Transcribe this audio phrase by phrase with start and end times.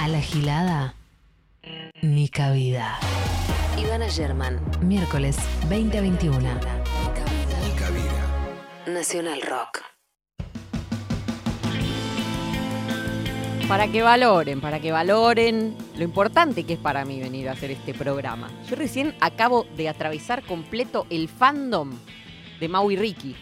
[0.00, 0.94] A la gilada,
[2.02, 3.00] ni cabida.
[3.76, 5.36] Ivana German, miércoles
[5.68, 6.38] 2021.
[6.38, 6.48] Ni
[7.76, 8.84] cabida.
[8.86, 9.82] Nacional Rock.
[13.66, 17.72] Para que valoren, para que valoren lo importante que es para mí venir a hacer
[17.72, 18.50] este programa.
[18.70, 21.90] Yo recién acabo de atravesar completo el fandom
[22.60, 23.34] de Maui Ricky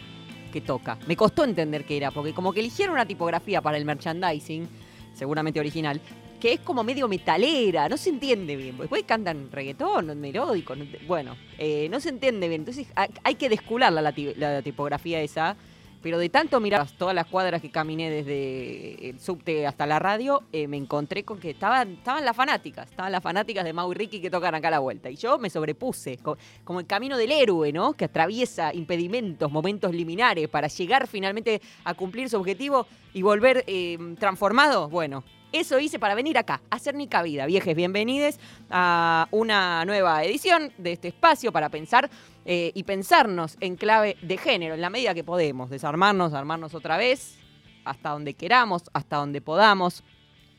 [0.51, 0.97] que toca.
[1.05, 4.67] Me costó entender qué era, porque como que eligieron una tipografía para el merchandising,
[5.13, 6.01] seguramente original,
[6.39, 8.77] que es como medio metalera, no se entiende bien.
[8.77, 12.61] Después cantan reggaetón, melódico, no- bueno, eh, no se entiende bien.
[12.61, 15.55] Entonces ha- hay que descularla la, la tipografía esa.
[15.99, 20.43] Pero de tanto mirar todas las cuadras que caminé desde el subte hasta la radio,
[20.53, 23.95] eh, me encontré con que estaban, estaban las fanáticas, estaban las fanáticas de Mau y
[23.95, 25.09] Ricky que tocan acá la vuelta.
[25.09, 27.93] Y yo me sobrepuse, co- como el camino del héroe, ¿no?
[27.93, 33.97] Que atraviesa impedimentos, momentos liminares para llegar finalmente a cumplir su objetivo y volver eh,
[34.19, 34.87] transformado.
[34.89, 37.45] Bueno, eso hice para venir acá, a hacer mi cabida.
[37.45, 38.39] Viejes, bienvenidos
[38.69, 42.09] a una nueva edición de este espacio para pensar
[42.45, 46.97] eh, y pensarnos en clave de género, en la medida que podemos, desarmarnos, armarnos otra
[46.97, 47.37] vez,
[47.85, 50.03] hasta donde queramos, hasta donde podamos.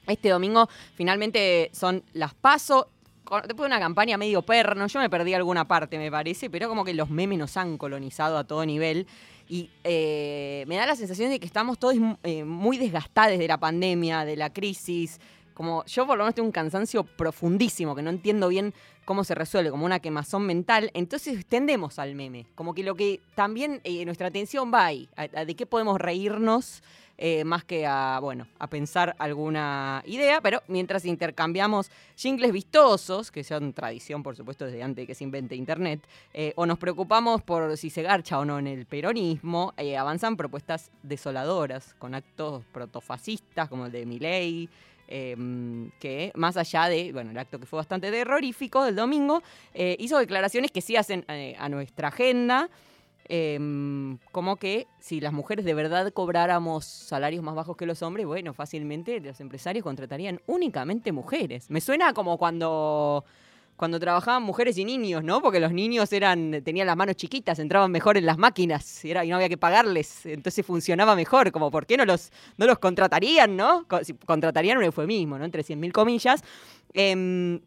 [0.07, 2.89] Este domingo finalmente son las paso.
[3.31, 6.83] Después de una campaña medio perno, yo me perdí alguna parte, me parece, pero como
[6.83, 9.07] que los memes nos han colonizado a todo nivel.
[9.49, 13.59] Y eh, me da la sensación de que estamos todos eh, muy desgastados de la
[13.59, 15.19] pandemia, de la crisis.
[15.55, 19.35] Como yo por lo menos tengo un cansancio profundísimo, que no entiendo bien cómo se
[19.35, 20.91] resuelve, como una quemazón mental.
[20.95, 22.47] Entonces tendemos al meme.
[22.55, 26.83] Como que lo que también eh, nuestra atención va ahí, a- de qué podemos reírnos,
[27.21, 33.43] eh, más que a, bueno, a pensar alguna idea, pero mientras intercambiamos jingles vistosos, que
[33.43, 36.01] son tradición, por supuesto, desde antes de que se invente Internet,
[36.33, 40.37] eh, o nos preocupamos por si se garcha o no en el peronismo, eh, avanzan
[40.37, 44.69] propuestas desoladoras, con actos protofascistas como el de Milei,
[45.09, 50.71] que más allá de, bueno, el acto que fue bastante terrorífico del domingo, hizo declaraciones
[50.71, 51.25] que sí hacen
[51.59, 52.69] a nuestra agenda,
[53.29, 58.27] eh, como que si las mujeres de verdad cobráramos salarios más bajos que los hombres,
[58.27, 61.71] bueno, fácilmente los empresarios contratarían únicamente mujeres.
[61.71, 63.25] Me suena como cuando
[63.77, 65.41] cuando trabajaban mujeres y niños, ¿no?
[65.41, 69.37] Porque los niños eran tenían las manos chiquitas, entraban mejor en las máquinas y, no
[69.37, 71.53] había que pagarles, entonces funcionaba mejor.
[71.53, 73.87] Como, ¿por qué no los, no los contratarían, no?
[74.27, 75.45] Contratarían un eufemismo, ¿no?
[75.45, 76.43] Entre 100.000 comillas.
[76.93, 77.61] Em,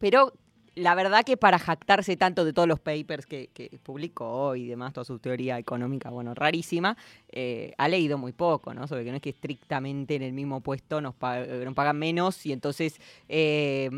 [0.00, 0.32] pero
[0.74, 4.92] la verdad que para jactarse tanto de todos los papers que, que publicó y demás,
[4.92, 6.96] toda su teoría económica, bueno, rarísima,
[7.30, 8.86] eh, ha leído muy poco, ¿no?
[8.86, 12.52] Sobre que no es que estrictamente en el mismo puesto nos, eh, pagan menos y
[12.52, 13.90] entonces eh,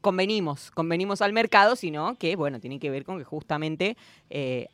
[0.00, 3.96] convenimos, convenimos al mercado, sino que, bueno, tiene que ver con que justamente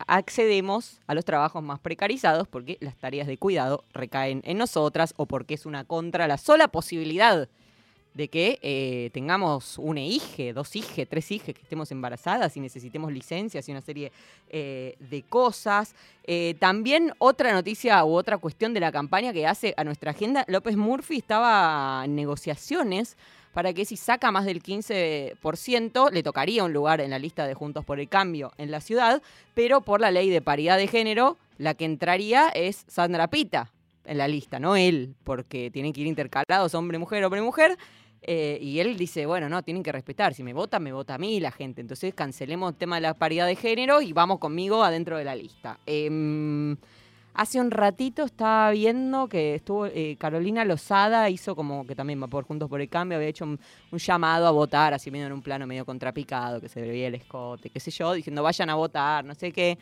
[0.05, 5.25] accedemos a los trabajos más precarizados porque las tareas de cuidado recaen en nosotras o
[5.25, 7.49] porque es una contra la sola posibilidad
[8.17, 13.13] de que eh, tengamos un hije, dos hijas, tres hijas, que estemos embarazadas y necesitemos
[13.13, 14.11] licencias y una serie
[14.49, 15.93] eh, de cosas.
[16.23, 20.45] Eh, también otra noticia u otra cuestión de la campaña que hace a nuestra agenda,
[20.47, 23.17] López Murphy estaba en negociaciones
[23.53, 27.53] para que si saca más del 15% le tocaría un lugar en la lista de
[27.53, 29.21] Juntos por el Cambio en la ciudad,
[29.53, 33.71] pero por la ley de paridad de género, la que entraría es Sandra Pita
[34.07, 37.77] en la lista, no él, porque tienen que ir intercalados hombre-mujer, hombre-mujer.
[38.21, 40.33] Eh, y él dice, bueno, no, tienen que respetar.
[40.33, 41.81] Si me votan, me vota a mí la gente.
[41.81, 45.35] Entonces cancelemos el tema de la paridad de género y vamos conmigo adentro de la
[45.35, 45.79] lista.
[45.85, 46.75] Em,
[47.33, 52.27] hace un ratito estaba viendo que estuvo eh, Carolina Lozada, hizo como que también va
[52.27, 53.59] por Juntos por el Cambio, había hecho un,
[53.91, 57.69] llamado a votar, así medio en un plano medio contrapicado, que se veía el escote,
[57.69, 59.77] qué sé yo, diciendo vayan a votar, no sé qué.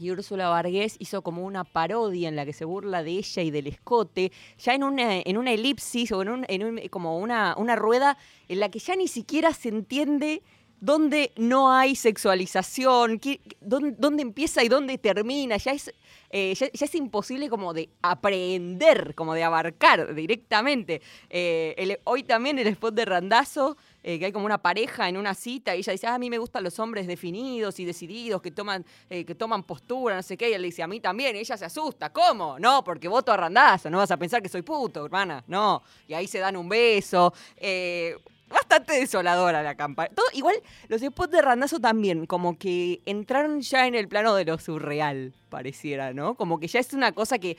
[0.00, 3.50] Y Úrsula Vargés hizo como una parodia en la que se burla de ella y
[3.50, 8.16] del escote, ya en una, en elipsis o en, un, como una, una rueda
[8.48, 10.42] en la que ya ni siquiera se entiende
[10.80, 13.20] dónde no hay sexualización,
[13.60, 15.56] dónde, empieza y dónde termina.
[15.56, 15.92] Ya es,
[16.30, 21.02] eh, ya, es imposible como de aprender, como de abarcar directamente.
[21.28, 25.34] Eh, hoy también el spot de Randazo, eh, que hay como una pareja en una
[25.34, 28.50] cita y ella dice, ah, a mí me gustan los hombres definidos y decididos, que
[28.50, 30.50] toman, eh, que toman postura, no sé qué.
[30.50, 31.36] Y él le dice, a mí también.
[31.36, 32.10] Y ella se asusta.
[32.12, 32.58] ¿Cómo?
[32.58, 33.90] No, porque voto a Randazo.
[33.90, 35.42] No vas a pensar que soy puto, hermana.
[35.46, 35.82] No.
[36.06, 37.32] Y ahí se dan un beso.
[37.56, 38.16] Eh,
[38.48, 40.10] bastante desoladora la campaña.
[40.14, 40.56] Todo, igual,
[40.88, 45.32] los spots de Randazo también, como que entraron ya en el plano de lo surreal,
[45.48, 46.34] pareciera, ¿no?
[46.34, 47.56] Como que ya es una cosa que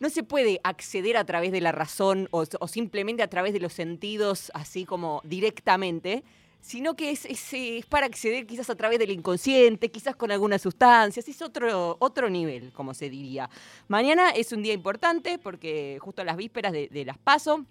[0.00, 3.72] no se puede acceder a través de la razón o, simplemente a través de los
[3.72, 6.24] sentidos, así como directamente,
[6.60, 11.42] sino que es, para acceder quizás a través del inconsciente, quizás con algunas sustancias, es
[11.42, 13.50] otro, otro nivel, como se diría.
[13.86, 17.66] Mañana es un día importante porque justo a las vísperas de, las PASO,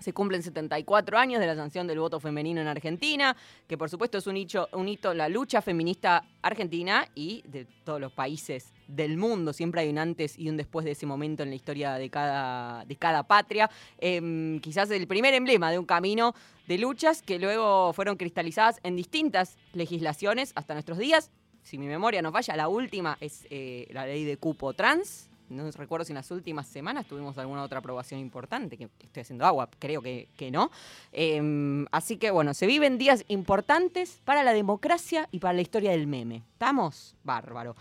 [0.00, 3.36] Se cumplen 74 años de la sanción del voto femenino en Argentina,
[3.68, 4.36] que por supuesto es un,
[4.72, 9.52] un hito la lucha feminista argentina y de todos los países del mundo.
[9.52, 12.84] Siempre hay un antes y un después de ese momento en la historia de cada,
[12.84, 13.70] de cada patria.
[13.98, 16.34] Em, quizás el primer emblema de un camino
[16.66, 21.30] de luchas que luego fueron cristalizadas en distintas legislaciones hasta nuestros días.
[21.62, 25.70] Si mi memoria no falla, la última es eh, la ley de cupo trans, no
[25.70, 29.68] recuerdo si en las últimas semanas tuvimos alguna otra aprobación importante, que estoy haciendo agua,
[29.78, 30.70] creo que, no.
[31.12, 35.90] Em, así que bueno, se viven días importantes para la democracia y para la historia
[35.90, 36.42] del meme.
[36.52, 37.14] ¿Estamos?
[37.24, 37.76] Bárbaro.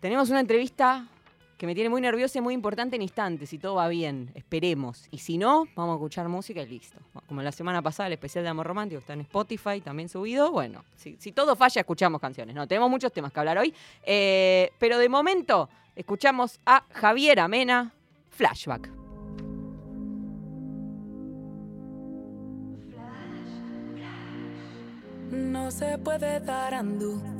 [0.00, 1.06] Tenemos una entrevista
[1.58, 5.06] que me tiene muy nerviosa y muy importante en instantes, si todo va bien, esperemos.
[5.10, 6.98] Y si no, vamos a escuchar música y listo.
[7.28, 10.50] Como la semana pasada, el especial de Amor Romántico está en Spotify, también subido.
[10.52, 12.54] Bueno, si, todo falla, escuchamos canciones.
[12.54, 13.74] No, tenemos muchos temas que hablar hoy.
[14.02, 17.92] Eh, pero de momento, escuchamos a Javier Amena,
[18.30, 18.88] Flashback.
[25.30, 27.39] No se puede dar andú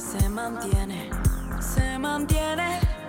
[0.00, 1.10] Se mantiene,
[1.60, 2.99] se mantiene.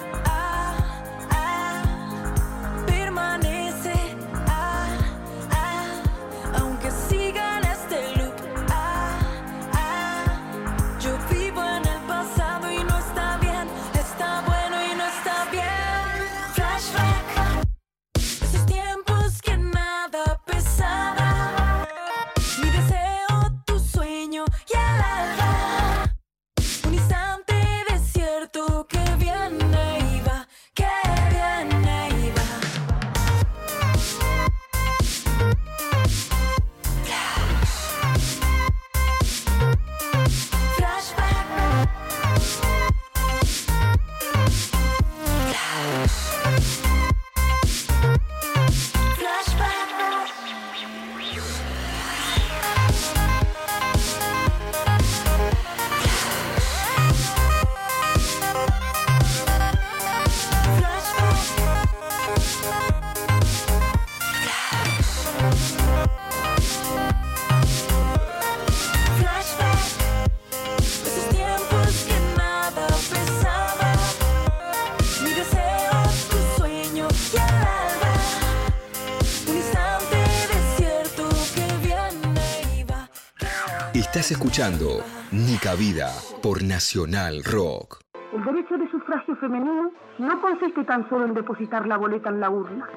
[84.30, 85.01] Escuchando
[85.32, 86.13] Nica Vida
[86.44, 88.01] por Nacional Rock.
[88.32, 92.51] El derecho de sufragio femenino no consiste tan solo en depositar la boleta en la
[92.51, 92.88] urna,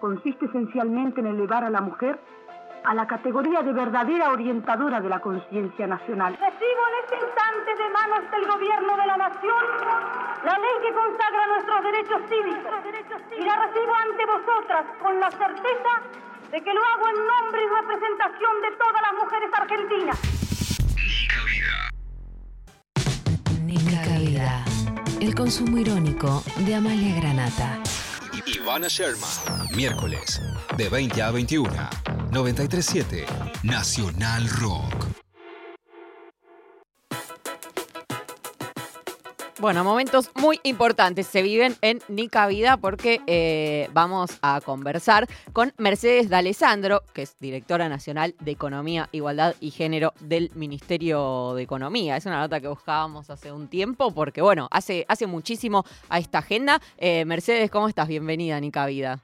[0.00, 2.18] consiste esencialmente en elevar a la mujer
[2.82, 6.32] a la categoría de verdadera orientadora de la conciencia nacional.
[6.34, 9.64] Recibo en este instante de manos del gobierno de la nación
[10.42, 12.74] la ley que consagra nuestros derechos cívicos
[13.38, 15.92] y la recibo ante vosotras con la certeza
[16.50, 20.42] de que lo hago en nombre y representación de todas las mujeres argentinas.
[25.22, 27.78] El consumo irónico de Amalia Granata.
[28.44, 29.30] Ivana Sherman.
[29.72, 30.42] Miércoles,
[30.76, 31.70] de 20 a 21.
[32.32, 33.26] 937
[33.62, 35.11] Nacional Rock.
[39.62, 45.72] Bueno, momentos muy importantes se viven en Nica Vida porque eh, vamos a conversar con
[45.78, 52.16] Mercedes D'Alessandro, que es directora nacional de Economía, Igualdad y Género del Ministerio de Economía.
[52.16, 56.38] Es una nota que buscábamos hace un tiempo porque, bueno, hace, hace muchísimo a esta
[56.38, 56.80] agenda.
[56.98, 58.08] Eh, Mercedes, ¿cómo estás?
[58.08, 59.22] Bienvenida Nica Vida.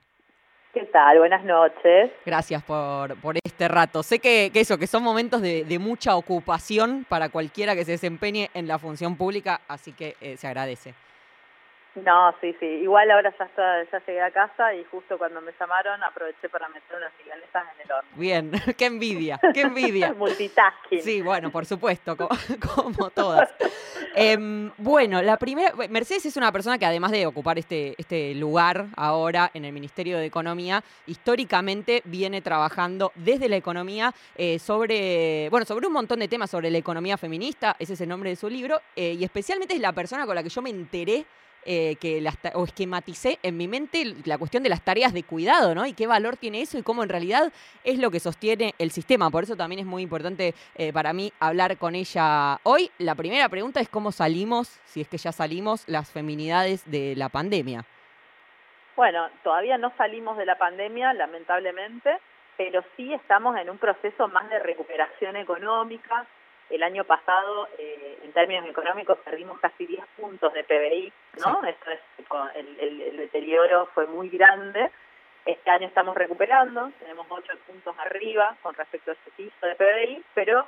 [0.74, 1.18] ¿Qué tal?
[1.18, 2.10] Buenas noches.
[2.26, 4.02] Gracias por, por este rato.
[4.02, 7.92] Sé que, que eso, que son momentos de, de, mucha ocupación para cualquiera que se
[7.92, 10.92] desempeñe en la función pública, así que eh, se agradece.
[12.04, 12.66] No, sí, sí.
[12.66, 16.68] Igual ahora ya, está, ya llegué a casa y justo cuando me llamaron aproveché para
[16.68, 18.10] meter unas milanesas en el horno.
[18.14, 20.12] Bien, qué envidia, qué envidia.
[20.12, 21.02] Multitasking.
[21.02, 22.30] Sí, bueno, por supuesto, como,
[22.74, 23.52] como todas.
[24.14, 24.36] Eh,
[24.78, 29.50] bueno, la primera, Mercedes es una persona que además de ocupar este, este lugar ahora
[29.54, 35.86] en el Ministerio de Economía, históricamente viene trabajando desde la economía eh, sobre, bueno, sobre
[35.86, 38.80] un montón de temas sobre la economía feminista, ese es el nombre de su libro,
[38.96, 41.24] eh, y especialmente es la persona con la que yo me enteré
[41.70, 45.74] eh, que las, o esquematicé en mi mente la cuestión de las tareas de cuidado,
[45.74, 45.84] ¿no?
[45.84, 47.52] Y qué valor tiene eso y cómo en realidad
[47.84, 49.28] es lo que sostiene el sistema.
[49.28, 52.90] Por eso también es muy importante eh, para mí hablar con ella hoy.
[52.96, 57.28] La primera pregunta es cómo salimos, si es que ya salimos, las feminidades de la
[57.28, 57.84] pandemia.
[58.96, 62.18] Bueno, todavía no salimos de la pandemia, lamentablemente,
[62.56, 66.26] pero sí estamos en un proceso más de recuperación económica,
[66.70, 71.12] el año pasado, eh, en términos económicos, perdimos casi 10 puntos de PBI,
[71.44, 71.60] ¿no?
[71.62, 71.68] Sí.
[71.68, 72.00] Esto es,
[72.56, 74.90] el, el, el, deterioro fue muy grande.
[75.46, 80.24] Este año estamos recuperando, tenemos 8 puntos arriba con respecto a ese piso de PBI,
[80.34, 80.66] pero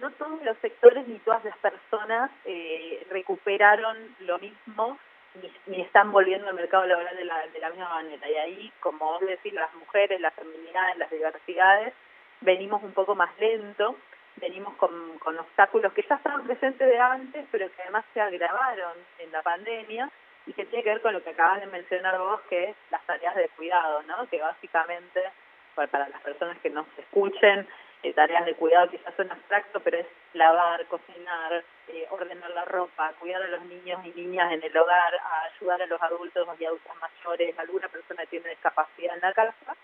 [0.00, 4.98] no todos los sectores ni todas las personas eh, recuperaron lo mismo
[5.34, 8.28] ni, ni, están volviendo al mercado laboral de la, de la misma manera.
[8.28, 11.94] Y ahí, como vos decís, las mujeres, las feminidades, las diversidades,
[12.42, 13.96] venimos un poco más lento
[14.40, 18.94] venimos con, con obstáculos que ya estaban presentes de antes, pero que además se agravaron
[19.18, 20.10] en la pandemia
[20.46, 23.04] y que tiene que ver con lo que acabas de mencionar vos, que es las
[23.04, 24.26] tareas de cuidado, ¿no?
[24.28, 25.22] Que básicamente,
[25.74, 27.68] para las personas que nos escuchen,
[28.02, 33.12] eh, tareas de cuidado quizás son abstracto, pero es lavar, cocinar, eh, ordenar la ropa,
[33.18, 35.14] cuidar a los niños y niñas en el hogar,
[35.52, 39.76] ayudar a los adultos y adultos mayores, alguna persona que tiene discapacidad en la casa,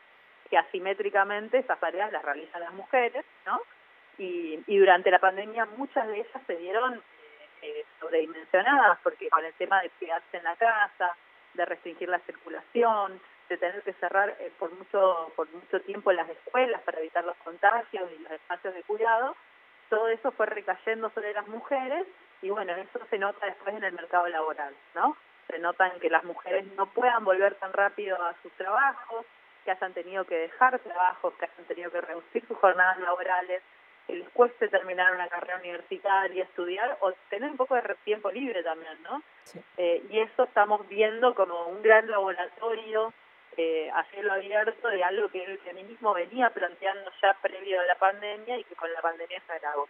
[0.48, 3.60] que asimétricamente esas tareas las realizan las mujeres, ¿no?
[4.18, 7.02] Y, y durante la pandemia muchas de ellas se vieron
[7.62, 11.16] eh, sobredimensionadas porque con el tema de quedarse en la casa,
[11.54, 16.28] de restringir la circulación, de tener que cerrar eh, por mucho por mucho tiempo las
[16.28, 19.36] escuelas para evitar los contagios y los espacios de cuidado,
[19.88, 22.06] todo eso fue recayendo sobre las mujeres
[22.42, 25.16] y bueno, eso se nota después en el mercado laboral, ¿no?
[25.48, 29.24] Se nota en que las mujeres no puedan volver tan rápido a sus trabajos,
[29.64, 33.62] que hayan tenido que dejar trabajos, que hayan tenido que reducir sus jornadas laborales,
[34.08, 39.02] les cueste terminar una carrera universitaria, estudiar o tener un poco de tiempo libre también,
[39.02, 39.22] ¿no?
[39.44, 39.60] Sí.
[39.76, 43.12] Eh, y eso estamos viendo como un gran laboratorio
[43.56, 47.94] eh, a cielo abierto de algo que el feminismo venía planteando ya previo a la
[47.94, 49.88] pandemia y que con la pandemia se agravó.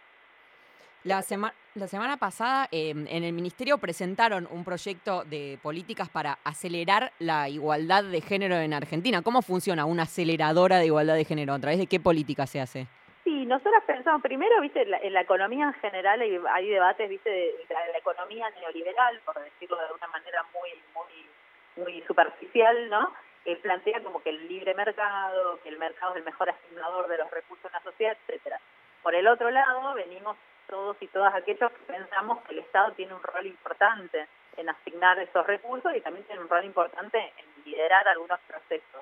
[1.03, 6.39] La, sema la semana pasada eh, en el Ministerio presentaron un proyecto de políticas para
[6.43, 9.21] acelerar la igualdad de género en Argentina.
[9.21, 11.53] ¿Cómo funciona una aceleradora de igualdad de género?
[11.53, 12.87] ¿A través de qué política se hace?
[13.25, 17.09] Sí, nosotros pensamos, primero, viste, en la, en la economía en general hay, hay debates,
[17.09, 23.11] viste, de, la economía neoliberal, por decirlo de alguna manera muy, muy, muy superficial, ¿no?
[23.43, 27.17] Que plantea como que el libre mercado, que el mercado es el mejor asignador de
[27.17, 28.59] los recursos en la sociedad, etcétera.
[29.01, 33.15] Por el otro lado, venimos todos y todas aquellos que pensamos que el Estado tiene
[33.15, 38.07] un rol importante en asignar esos recursos y también tiene un rol importante en liderar
[38.07, 39.01] algunos procesos.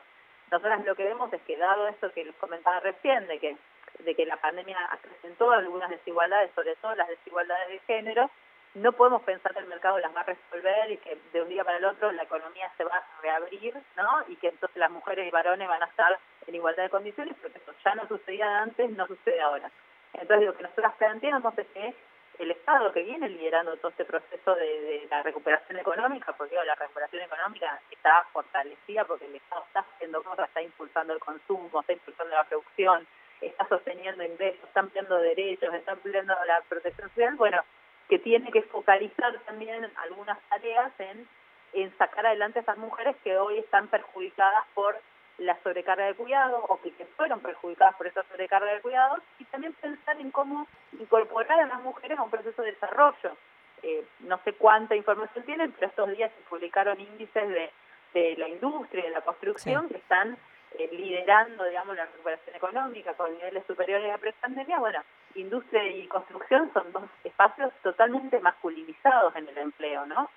[0.50, 3.58] Nosotras lo que vemos es que dado esto que les comentaba recién, de que
[4.00, 8.30] de que la pandemia acrecentó algunas desigualdades, sobre todo las desigualdades de género,
[8.76, 11.64] no podemos pensar que el mercado las va a resolver y que de un día
[11.64, 14.24] para el otro la economía se va a reabrir, ¿no?
[14.28, 17.60] Y que entonces las mujeres y varones van a estar en igualdad de condiciones, porque
[17.60, 19.70] eso ya no sucedía antes, no sucede ahora.
[20.14, 21.94] Entonces lo que nosotros planteamos es que
[22.40, 26.64] el Estado que viene liderando todo este proceso de, de la recuperación económica, porque digo,
[26.64, 31.80] la recuperación económica está fortalecida porque el Estado está haciendo cosas, está impulsando el consumo,
[31.80, 33.08] está impulsando la producción,
[33.48, 37.62] está sosteniendo ingresos, está ampliando derechos, está ampliando la protección social, bueno,
[38.10, 41.28] que tiene que focalizar también algunas tareas en,
[41.74, 44.98] en sacar adelante a esas mujeres que hoy están perjudicadas por
[45.40, 49.46] la sobrecarga de cuidados o que, que fueron perjudicadas por esa sobrecarga de cuidados y
[49.46, 50.68] también pensar en cómo
[51.00, 53.36] incorporar a las mujeres a un proceso de desarrollo.
[53.82, 57.72] Eh, no sé cuánta información tienen, pero estos días se publicaron índices de,
[58.14, 59.96] de la industria, de la construcción, sí.
[59.96, 60.38] que están
[60.80, 65.02] eh, liderando, digamos, la recuperación económica con niveles superiores a pre-pandemia, bueno,
[65.36, 70.30] industria y construcción son dos espacios totalmente masculinizados en el empleo, ¿no?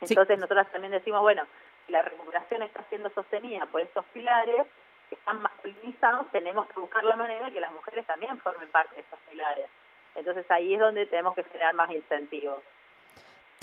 [0.00, 1.44] Entonces nosotras también decimos, bueno,
[1.88, 4.66] la recuperación está siendo sostenida por estos pilares
[5.08, 8.96] que están masculinizados, tenemos que buscar la manera de que las mujeres también formen parte
[8.96, 9.66] de esos pilares.
[10.14, 12.62] Entonces ahí es donde tenemos que generar más incentivos.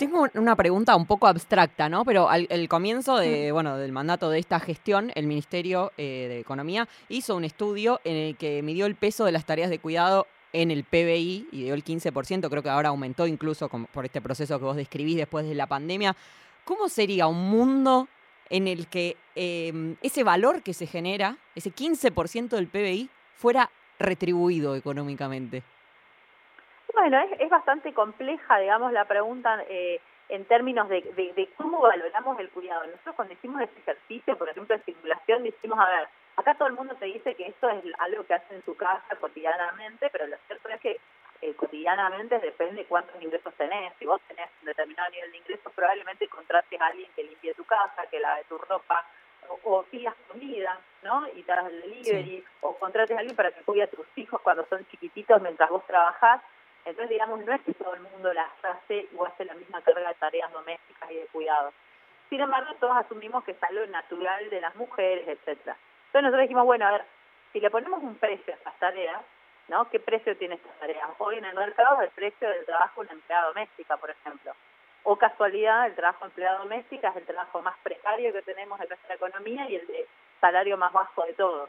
[0.02, 2.04] Tengo una pregunta un poco abstracta, ¿no?
[2.04, 6.40] Pero al el comienzo de, bueno, del mandato de esta gestión, el Ministerio eh, de
[6.40, 10.26] Economía hizo un estudio en el que midió el peso de las tareas de cuidado
[10.52, 14.58] en el PBI y dio el 15%, creo que ahora aumentó incluso por este proceso
[14.58, 16.16] que vos describís después de la pandemia.
[16.64, 18.08] ¿Cómo sería un mundo
[18.50, 24.74] en el que em, ese valor que se genera, ese 15% del PBI, fuera retribuido
[24.74, 25.62] económicamente?
[26.94, 32.50] Bueno, es, bastante compleja, digamos, la pregunta eh, en términos de, de, cómo valoramos el
[32.50, 32.84] cuidado.
[32.86, 36.74] Nosotros cuando hicimos este ejercicio, por ejemplo, de simulación, decimos, a ver, acá todo el
[36.74, 40.36] mundo te dice que esto es algo que hace en su casa cotidianamente, pero lo
[40.46, 41.00] cierto es que
[41.40, 43.92] eh, cotidianamente depende cuántos ingresos tenés.
[43.98, 47.64] Si vos tenés un determinado nivel de ingresos, probablemente contrates a alguien que limpie tu
[47.64, 49.04] casa, que lave tu ropa,
[49.64, 51.26] o, pidas comida, ¿no?
[51.34, 54.40] Y te hagas el delivery, o contrates a alguien para que cuide a tus hijos
[54.42, 56.40] cuando son chiquititos mientras vos trabajás.
[56.84, 60.08] Entonces, digamos, no es que todo el mundo las hace o hace la misma carga
[60.08, 61.72] de tareas domésticas y de cuidado.
[62.28, 65.76] Sin embargo, todos asumimos que es algo natural de las mujeres, etcétera.
[66.06, 67.04] Entonces nosotros dijimos, bueno, a ver,
[67.52, 69.20] si le ponemos un precio a estas tareas,
[69.68, 69.88] ¿no?
[69.90, 71.08] ¿Qué precio tiene estas tareas?
[71.18, 74.52] Hoy en el mercado el precio del trabajo de una empleada doméstica, por ejemplo.
[75.04, 78.88] O casualidad, el trabajo de empleada doméstica es el trabajo más precario que tenemos en
[78.88, 80.06] nuestra economía y el de
[80.40, 81.68] salario más bajo de todos.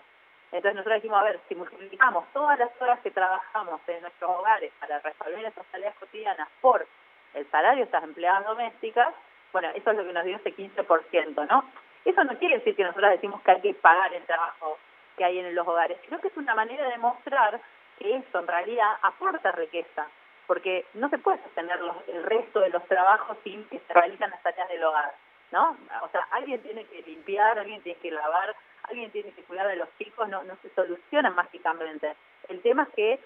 [0.54, 4.72] Entonces nosotros dijimos, a ver, si multiplicamos todas las horas que trabajamos en nuestros hogares
[4.80, 6.86] para resolver esas tareas cotidianas por
[7.34, 9.16] el salario de estas empleadas domésticas,
[9.52, 11.64] bueno, eso es lo que nos dio ese 15%, ¿no?
[12.06, 14.78] Eso no quiere decir que nosotros decimos que hay que pagar el trabajo
[15.18, 17.60] que hay en los hogares, sino que es una manera de mostrar
[17.98, 20.08] que eso en realidad aporta riqueza,
[20.46, 24.44] porque no se puede sostener el resto de los trabajos sin que se realizan las
[24.44, 25.14] tareas del hogar,
[25.52, 25.78] ¿no?
[26.04, 29.76] O sea, alguien tiene que limpiar, alguien tiene que lavar, alguien tiene que cuidar de
[29.76, 32.16] los chicos, no, no se soluciona mágicamente.
[32.50, 33.20] El tema es que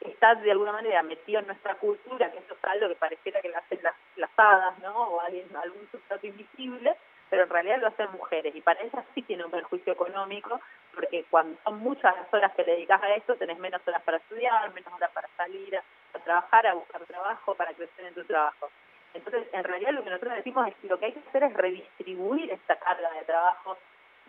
[0.00, 3.48] está de alguna manera metido en nuestra cultura, que eso es algo que pareciera que
[3.48, 4.94] lo hacen las, las hadas, ¿no?
[4.94, 6.96] O alguien, algún sustrato invisible,
[7.28, 10.60] pero en realidad lo hacen mujeres y para ellas sí tiene un perjuicio económico
[10.94, 14.16] porque cuando son muchas las horas que le dedicas a esto tenés menos horas para
[14.16, 15.82] estudiar, menos horas para salir a,
[16.24, 18.70] trabajar, a buscar trabajo, para crecer en tu trabajo.
[19.14, 21.54] Entonces, en realidad lo que nosotros decimos es que lo que hay que hacer es
[21.54, 23.78] redistribuir esta carga de trabajos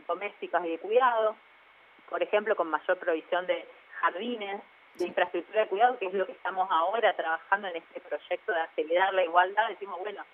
[0.08, 1.36] domésticos y de cuidado,
[2.10, 3.66] por ejemplo, con mayor provisión de
[4.00, 4.62] jardines,
[4.96, 8.60] de infraestructura de cuidado, que es lo que estamos ahora trabajando en este proyecto de
[8.60, 9.70] acelerar la igualdad.
[9.70, 10.26] Decimos, bueno,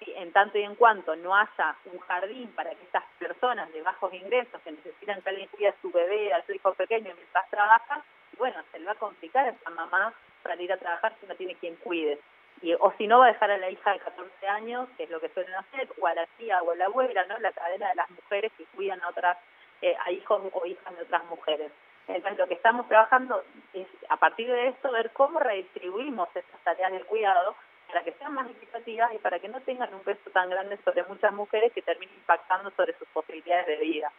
[0.00, 4.12] en tanto y en cuanto no haya un jardín para que estas personas de bajos
[4.12, 8.02] ingresos que necesitan que alguien cuide a su bebé, a su hijo pequeño mientras trabaja,
[8.38, 11.34] bueno, se le va a complicar a esa mamá para ir a trabajar si no
[11.34, 12.18] tiene quien cuide.
[12.62, 15.10] Y, o si no va a dejar a la hija de 14 años, que es
[15.10, 17.38] lo que suelen hacer, o a la tía o a la abuela, ¿no?
[17.38, 19.36] La cadena de las mujeres que cuidan a otras,
[19.80, 21.72] eh, a hijos o hijas de otras mujeres.
[22.08, 26.92] Entonces lo que estamos trabajando es a partir de esto ver cómo redistribuimos estas tareas
[26.92, 27.54] del cuidado
[27.86, 31.04] para que sean más equitativas y para que no tengan un peso tan grande sobre
[31.04, 34.10] muchas mujeres que terminen impactando sobre sus posibilidades de vida.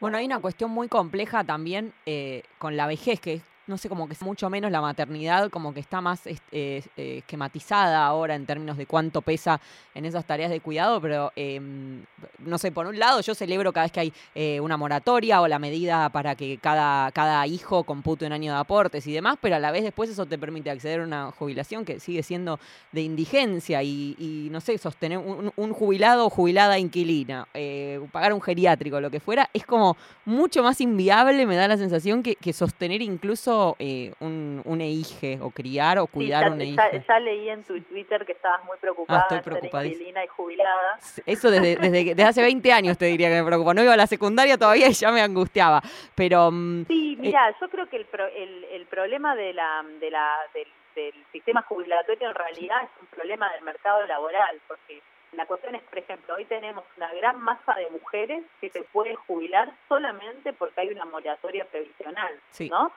[0.00, 4.08] Bueno, hay una cuestión muy compleja también eh, con la vejez, que no sé, como
[4.08, 8.86] que mucho menos la maternidad, como que está más eh, esquematizada ahora en términos de
[8.86, 9.60] cuánto pesa
[9.94, 12.04] en esas tareas de cuidado, pero em,
[12.38, 15.48] no sé, por un lado yo celebro cada vez que hay eh, una moratoria o
[15.48, 19.56] la medida para que cada, cada hijo compute un año de aportes y demás, pero
[19.56, 22.58] a la vez después eso te permite acceder a una jubilación que sigue siendo
[22.92, 29.00] de indigencia y, no sé, sostener un, jubilado o jubilada inquilina, eh, pagar un geriátrico,
[29.00, 33.02] lo que fuera, es como mucho más inviable, me da la sensación, que, que sostener
[33.02, 37.04] incluso eh, un, un EIGE o criar o cuidar un EIGE.
[37.08, 40.98] Ya, leí en tu Twitter que estabas muy preocupada ah, estoy y jubilada.
[41.26, 43.74] Eso desde, desde, desde, hace 20 años te diría que me preocupa.
[43.74, 45.82] No iba a la secundaria todavía y ya me angustiaba.
[46.14, 50.10] Pero, mm, sí, mira, eh, yo creo que el, el, el problema de la, de
[50.10, 55.02] la, del, del sistema jubilatorio en realidad es un problema del mercado laboral, porque
[55.36, 59.16] la cuestión es, por ejemplo, hoy tenemos una gran masa de mujeres que se pueden
[59.16, 62.32] jubilar solamente porque hay una moratoria previsional,
[62.70, 62.92] ¿no?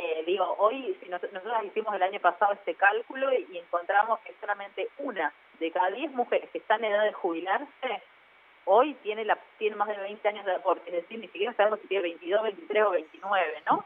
[0.00, 4.88] Eh, digo, hoy si nosotros hicimos el año pasado este cálculo y, encontramos que solamente
[4.98, 8.02] una de cada diez mujeres que están en edad de jubilarse
[8.64, 11.80] hoy tiene la tiene más de 20 años de aporte, es decir, ni siquiera sabemos
[11.80, 13.84] si tiene 22, 23 o 29, ¿no?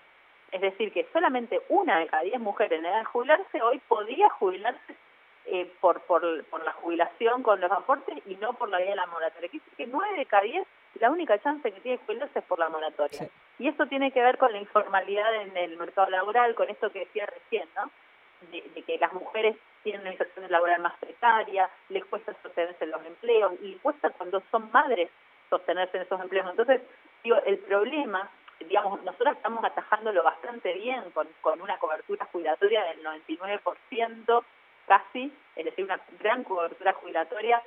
[0.50, 4.28] Es decir, que solamente una de cada diez mujeres en edad de jubilarse hoy podría
[4.28, 4.94] jubilarse
[5.46, 8.96] eh, por, por, por la jubilación con los aportes y no por la vía de
[8.96, 9.48] la moratoria.
[9.48, 10.66] Quiere decir que nueve de cada diez
[11.02, 13.28] la única chance que tiene jubilarse es por la moratoria.
[13.58, 17.00] Y eso tiene que ver con la informalidad en el mercado laboral, con esto que
[17.00, 17.90] decía recién, ¿no?
[18.52, 23.04] De, que las mujeres tienen una situación laboral más precaria, les cuesta sostenerse en los
[23.04, 25.10] empleos, y cuesta cuando son madres
[25.50, 26.48] sostenerse en esos empleos.
[26.48, 26.82] Entonces,
[27.24, 33.02] digo, el problema, digamos, nosotros estamos atajándolo bastante bien con, con una cobertura jubilatoria del
[33.02, 34.44] 99%
[34.86, 37.60] casi, es decir, una gran cobertura jubilatoria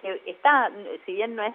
[0.00, 0.70] que está,
[1.04, 1.54] si bien no es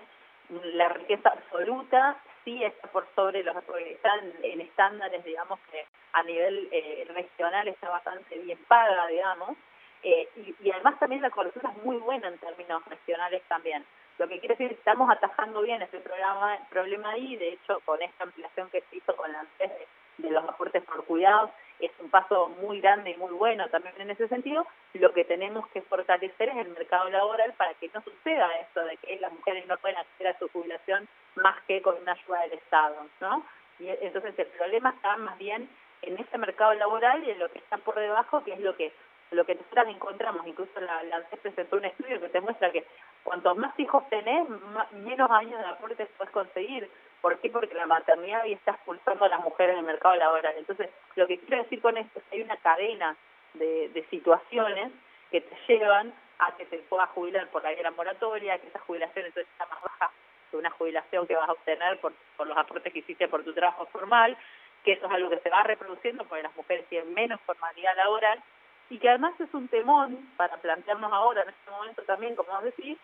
[0.50, 3.56] la riqueza absoluta, sí está por sobre los,
[3.88, 9.58] están en estándares, digamos, que a nivel eh, regional está bastante bien paga, digamos,
[10.02, 13.86] eh, y, además también la cobertura es muy buena en términos regionales también.
[14.18, 18.24] Lo que quiere decir estamos atajando bien ese programa, problema ahí, de hecho, con esta
[18.24, 19.88] ampliación que se hizo con la de,
[20.22, 24.12] de los aportes por cuidados, es un paso muy grande y muy bueno también en
[24.12, 24.68] ese sentido.
[24.94, 28.98] Lo que tenemos que fortalecer es el mercado laboral para que no suceda esto de
[28.98, 32.54] que las mujeres no pueden acceder a su jubilación más que con una ayuda del
[32.54, 33.46] Estado, ¿no?
[33.80, 35.70] Y entonces el problema está más bien
[36.02, 38.92] en ese mercado laboral y en lo que está por debajo, que es lo que
[39.32, 42.84] lo que nosotros encontramos, incluso la, la presentó un estudio que te muestra que
[43.24, 44.48] cuantos más hijos tenés,
[44.92, 46.90] menos años de aporte puedes conseguir.
[47.22, 47.50] ¿Por qué?
[47.50, 50.54] Porque la maternidad está expulsando a las mujeres en el mercado laboral.
[50.58, 53.16] Entonces, lo que quiero decir con esto es que hay una cadena
[53.54, 54.92] de, de situaciones
[55.32, 59.26] que te llevan a que te puedas jubilar por la guerra moratoria, que esa jubilación
[59.26, 60.12] entonces está más baja
[60.50, 63.54] que una jubilación que vas a obtener por, por los aportes que hiciste por tu
[63.54, 64.38] trabajo formal,
[64.84, 68.42] que eso es algo que se va reproduciendo porque las mujeres tienen menos formalidad laboral
[68.90, 72.64] y que además es un temón para plantearnos ahora en este momento también, como vos
[72.64, 72.98] decís,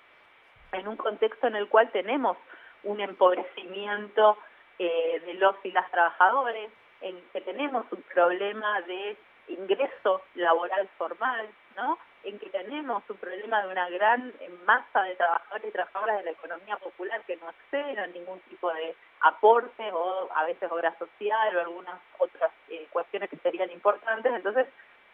[0.72, 2.38] en un contexto en el cual tenemos
[2.86, 4.38] un empobrecimiento
[4.80, 6.70] eh, de los y las trabajadores,
[7.02, 9.18] en que tenemos un problema de
[9.48, 11.98] ingreso laboral formal, ¿no?
[12.24, 14.34] En que tenemos un problema de una gran
[14.66, 18.74] masa de trabajadores y trabajadoras de la economía popular que no acceden a ningún tipo
[18.74, 24.34] de aporte o a veces obra social o algunas otras eh, cuestiones que serían importantes.
[24.34, 24.68] Entonces,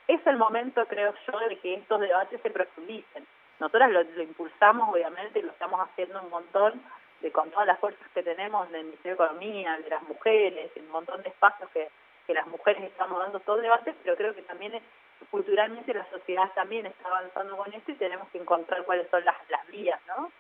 [0.07, 3.27] es el momento, creo yo, de que estos debates se profundicen.
[3.59, 6.81] Nosotras lo, lo impulsamos, obviamente, y lo estamos haciendo un montón
[7.21, 10.71] de con todas las fuerzas que tenemos en el Ministerio de Economía, de las mujeres,
[10.75, 11.89] un montón de espacios que,
[12.27, 14.81] que las mujeres estamos dando todo el debate, pero creo que también
[15.29, 19.35] culturalmente la sociedad también está avanzando con esto y tenemos que encontrar cuáles son las,
[19.49, 20.31] las vías, ¿no?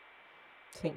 [0.69, 0.93] Sí.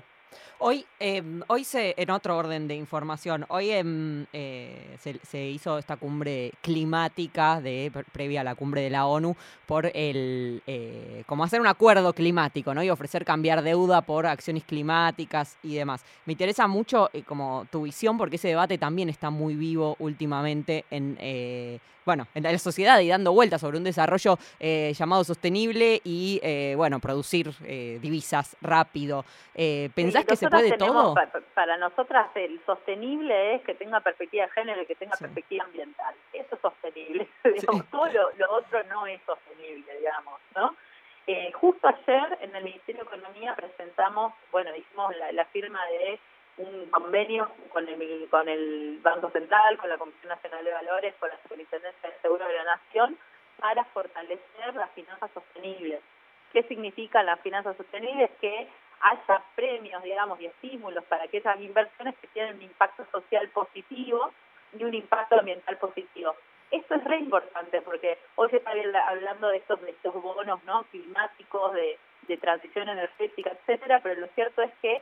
[0.59, 5.97] Hoy, eh, hoy se, en otro orden de información, hoy em, eh, se, hizo esta
[5.97, 11.67] cumbre climática de previa a la cumbre de la ONU por el eh, hacer un
[11.67, 12.83] acuerdo climático, ¿no?
[12.83, 16.05] Y ofrecer cambiar deuda por acciones climáticas y demás.
[16.25, 20.85] Me interesa mucho eh, como tu visión porque ese debate también está muy vivo últimamente
[20.91, 21.19] en
[22.05, 26.75] bueno, en la sociedad y dando vueltas sobre un desarrollo eh, llamado sostenible y, eh,
[26.77, 29.25] bueno, producir eh, divisas rápido.
[30.15, 31.15] ¿Pensás que se puede todo?
[31.55, 36.15] Para, nosotras el sostenible es que tenga perspectiva de género y que tenga perspectiva ambiental.
[36.33, 37.29] Eso es sostenible.
[37.91, 40.75] Todo lo, otro no es sostenible, digamos, ¿no?
[41.55, 46.21] justo ayer en el Ministerio de Economía presentamos, bueno, hicimos la firma de
[46.57, 51.29] un convenio con el, con el Banco Central, con la Comisión Nacional de Valores, con
[51.29, 53.19] la Superintendencia de Seguro de la Nación,
[53.59, 56.01] para fortalecer las finanzas sostenibles.
[56.53, 58.31] ¿Qué significa las finanzas sostenibles?
[58.41, 58.69] Que
[59.01, 64.31] haya premios, digamos, y estímulos para que esas inversiones que tienen un impacto social positivo
[64.79, 66.35] y un impacto ambiental positivo.
[66.71, 68.73] Esto es re importante porque hoy se está
[69.07, 74.27] hablando de estos, de estos bonos no climáticos, de, de transición energética, etcétera, pero lo
[74.29, 75.01] cierto es que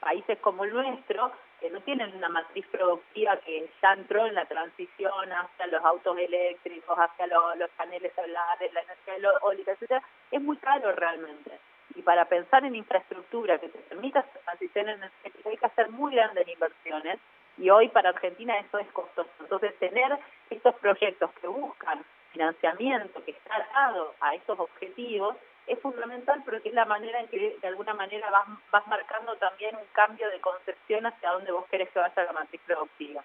[0.00, 4.44] países como el nuestro, que no tienen una matriz productiva que ya entró en la
[4.46, 10.02] transición hacia los autos eléctricos, hacia los paneles solares, la energía eólica, etcétera,
[10.32, 11.60] es muy caro realmente.
[11.94, 16.14] Y para pensar en infraestructura que te permita esa transición energética hay que hacer muy
[16.14, 17.18] grandes inversiones
[17.58, 19.30] y hoy para Argentina eso es costoso.
[19.40, 20.18] Entonces tener
[20.50, 26.70] estos proyectos que buscan financiamiento que está dado a esos objetivos es fundamental, pero que
[26.70, 30.40] es la manera en que de alguna manera vas, vas marcando también un cambio de
[30.40, 33.22] concepción hacia dónde vos querés que vaya la matriz productiva.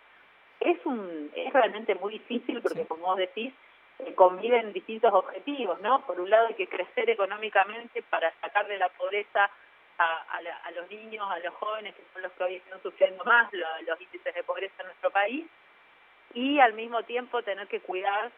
[0.60, 3.54] Es, un, es realmente muy difícil porque, como vos decís,
[4.00, 6.06] eh, conviven distintos objetivos, ¿no?
[6.06, 9.50] Por un lado hay que crecer económicamente para sacar de la pobreza
[9.98, 13.52] a, a, los niños, a los jóvenes, que son los que hoy están sufriendo más
[13.52, 15.46] los índices de pobreza en nuestro país,
[16.34, 18.32] y al mismo tiempo tener que cuidar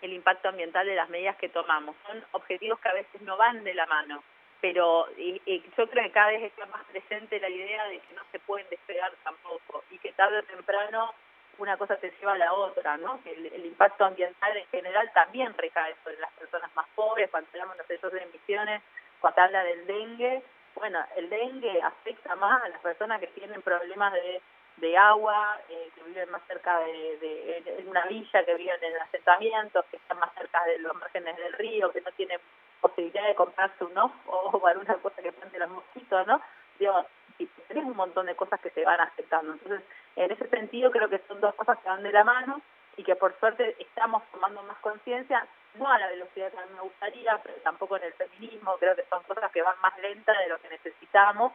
[0.00, 1.96] el impacto ambiental de las medidas que tomamos.
[2.06, 4.22] Son objetivos que a veces no van de la mano,
[4.60, 5.40] pero y,
[5.76, 8.66] yo creo que cada vez está más presente la idea de que no se pueden
[8.70, 11.14] despegar tampoco y que tarde o temprano
[11.58, 13.22] una cosa se lleva a la otra, ¿no?
[13.22, 17.76] Que el, impacto ambiental en general también recae sobre las personas más pobres, cuando hablamos
[17.76, 18.82] de sellos de emisiones,
[19.20, 20.42] cuando habla del dengue,
[20.74, 24.42] bueno, el dengue afecta más a las personas que tienen problemas de,
[24.76, 28.96] de agua, eh, que viven más cerca de, de, en una villa, que viven en
[29.02, 32.38] asentamientos, que están más cerca de los márgenes del río, que no tienen
[32.80, 34.14] posibilidad de comprarse un ojo
[34.58, 36.40] o alguna cosa que plante los mosquitos, ¿no?
[36.78, 37.06] Digo,
[37.38, 39.52] y tenés un montón de cosas que se van afectando.
[39.52, 39.82] Entonces,
[40.16, 42.60] en ese sentido, creo que son dos cosas que van de la mano
[42.96, 46.72] y que por suerte estamos tomando más conciencia, no a la velocidad que a mí
[46.74, 50.38] me gustaría, pero tampoco en el feminismo, creo que son cosas que van más lentas
[50.38, 51.52] de lo que necesitamos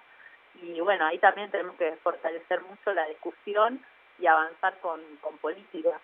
[0.55, 3.83] y bueno, ahí también tenemos que fortalecer mucho la discusión
[4.19, 5.99] y avanzar con, con políticas.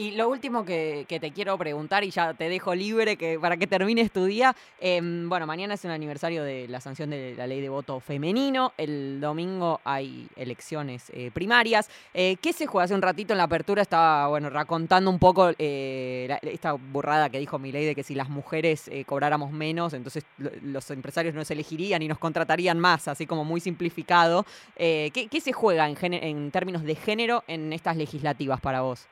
[0.00, 3.66] Y lo último que, te quiero preguntar, y ya te dejo libre que para que
[3.66, 7.60] termines tu día, em, bueno, mañana es un aniversario de la sanción de la ley
[7.60, 11.90] de voto femenino, el domingo hay elecciones eh, primarias.
[12.14, 12.86] Eh, ¿Qué se juega?
[12.86, 17.38] Hace un ratito en la apertura estaba, bueno, racontando un poco eh, esta burrada que
[17.38, 21.52] dijo mi ley de que si las mujeres cobráramos menos, entonces los empresarios no se
[21.52, 24.46] elegirían y nos contratarían más, así como muy simplificado.
[24.78, 29.06] ¿qué, ¿qué, se juega en términos de género en estas legislativas para vos?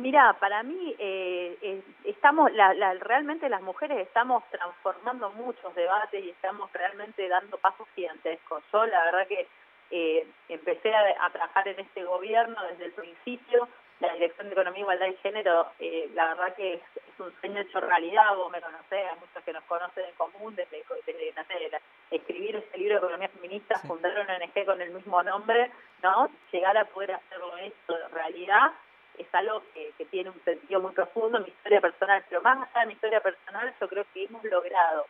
[0.00, 6.24] Mira, para mí eh, eh, estamos, la, la, realmente las mujeres estamos transformando muchos debates
[6.24, 8.62] y estamos realmente dando pasos gigantescos.
[8.72, 9.46] Yo la verdad que
[9.90, 13.68] eh, empecé a, trabajar en este gobierno desde el principio,
[14.00, 16.82] la Dirección de Economía, Igualdad y Género, eh, la verdad que es,
[17.18, 20.82] un sueño hecho realidad, vos me conocés, hay muchos que nos conocen en común, desde,
[21.04, 25.70] desde escribir este libro de Economía Feminista, fundar una ONG con el mismo nombre,
[26.02, 26.30] ¿no?
[26.50, 28.72] Llegar a poder hacerlo esto realidad
[29.20, 31.38] es algo que, tiene un sentido muy profundo.
[31.38, 34.42] En mi historia personal, pero más allá de mi historia personal, yo creo que hemos
[34.44, 35.06] logrado,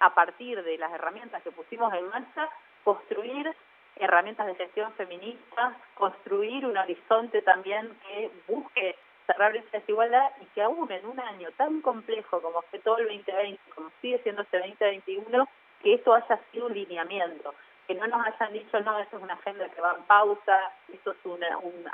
[0.00, 2.48] a partir de las herramientas que pusimos en marcha,
[2.84, 3.54] construir
[3.96, 10.62] herramientas de gestión feminista, construir un horizonte también que busque cerrar esa desigualdad y que
[10.62, 14.58] aún en un año tan complejo como fue todo el 2020, como sigue siendo este
[14.58, 15.48] 2021,
[15.82, 17.54] que esto haya sido un lineamiento
[17.88, 21.12] que no nos hayan dicho, no, esto es una agenda que va en pausa, esto
[21.12, 21.40] es un,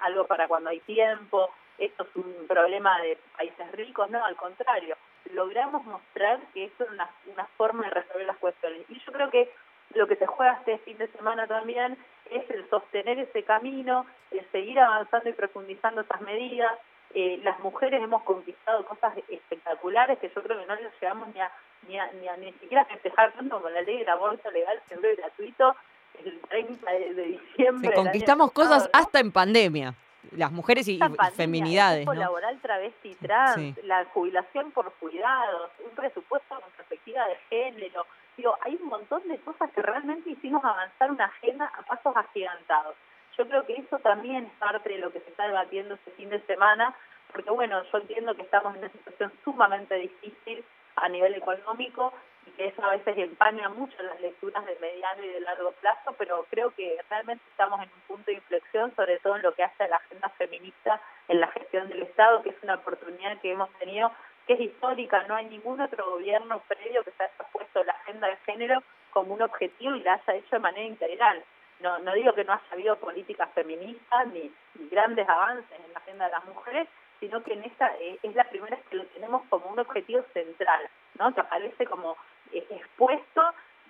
[0.00, 4.96] algo para cuando hay tiempo, esto es un problema de países ricos, no, al contrario,
[5.32, 8.84] logramos mostrar que esto es una, una forma de resolver las cuestiones.
[8.88, 9.52] Y yo creo que
[9.94, 11.96] lo que se juega este fin de semana también
[12.28, 16.72] es el sostener ese camino, el seguir avanzando y profundizando esas medidas.
[17.14, 21.40] Eh, las mujeres hemos conquistado cosas espectaculares que yo creo que no les llegamos ni
[21.40, 21.50] a
[21.88, 25.12] ni, a, ni, a, ni siquiera festejar tanto con la ley del aborto legal, seguro
[25.12, 25.76] y gratuito,
[26.22, 27.90] el 30 de, diciembre.
[27.90, 29.94] Sí, conquistamos cosas hasta en pandemia.
[30.32, 30.98] Las mujeres y,
[31.34, 32.06] feminidades.
[32.06, 32.14] ¿no?
[32.14, 38.06] laboral travesti trans, la jubilación por cuidados, un presupuesto con perspectiva de género.
[38.36, 42.96] Digo, hay un montón de cosas que realmente hicimos avanzar una agenda a pasos agigantados.
[43.36, 46.30] Yo creo que eso también es parte de lo que se está debatiendo este fin
[46.30, 46.94] de semana,
[47.32, 50.64] porque bueno, yo entiendo que estamos en una situación sumamente difícil
[50.96, 52.12] a nivel económico
[52.46, 56.14] y que eso a veces empaña mucho las lecturas de mediano y de largo plazo,
[56.16, 59.64] pero creo que realmente estamos en un punto de inflexión, sobre todo en lo que
[59.64, 63.52] hace a la agenda feminista en la gestión del Estado, que es una oportunidad que
[63.52, 64.12] hemos tenido
[64.46, 68.28] que es histórica, no hay ningún otro gobierno previo que se haya puesto la agenda
[68.28, 71.42] de género como un objetivo y la haya hecho de manera integral.
[71.84, 74.50] No, no digo que no haya habido políticas feministas ni
[74.90, 76.88] grandes avances en la agenda de las mujeres,
[77.20, 80.24] sino que en esta eh, es la primera vez que lo tenemos como un objetivo
[80.32, 81.34] central, ¿no?
[81.34, 82.16] que aparece como
[82.52, 83.42] eh, expuesto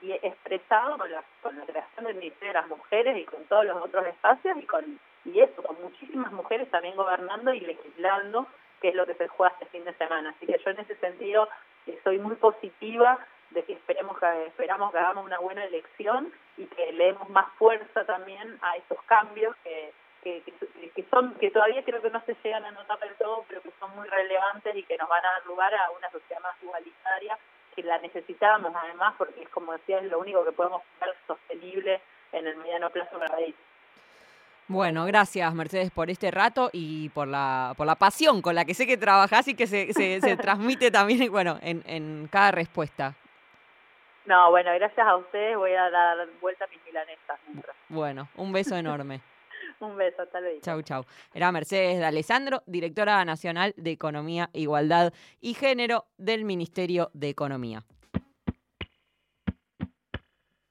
[0.03, 3.65] y expresado con la, con la creación del Ministerio de las Mujeres y con todos
[3.65, 8.49] los otros espacios y con y eso, con muchísimas mujeres también gobernando y legislando,
[8.81, 10.31] que es lo que se juega este fin de semana.
[10.31, 11.49] Así que yo en ese sentido
[11.87, 16.93] estoy muy positiva de que esperemos que esperamos que hagamos una buena elección y que
[16.93, 19.93] le demos más fuerza también a esos cambios que
[20.25, 20.43] que,
[20.95, 23.71] que, son que todavía creo que no se llegan a notar del todo, pero que
[23.79, 27.39] son muy relevantes y que nos van a dar lugar a una sociedad más igualitaria
[27.77, 32.01] que la necesitamos además porque es como decía es lo único que podemos hacer sostenible
[32.33, 33.55] en el mediano plazo para país.
[34.67, 38.73] Bueno, gracias Mercedes por este rato y por la, por la pasión con la que
[38.73, 43.15] sé que trabajás y que se, se, se transmite también bueno, en, en cada respuesta.
[44.27, 47.39] No, bueno, gracias a ustedes voy a dar vuelta a mis milanesas.
[47.89, 49.21] Bueno, un beso enorme.
[49.81, 50.61] Un beso, hasta luego.
[50.63, 51.05] Chau, chau.
[51.35, 57.83] Era Mercedes de Alessandro, directora nacional de Economía, Igualdad y Género del Ministerio de Economía.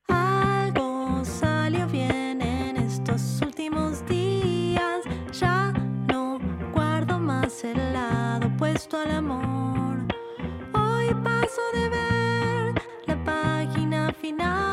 [0.07, 5.03] Algo salió bien en estos últimos días.
[5.33, 5.73] Ya
[6.07, 6.39] no
[6.71, 9.97] guardo más el lado puesto al amor.
[10.73, 12.22] Hoy paso de ver
[14.23, 14.72] final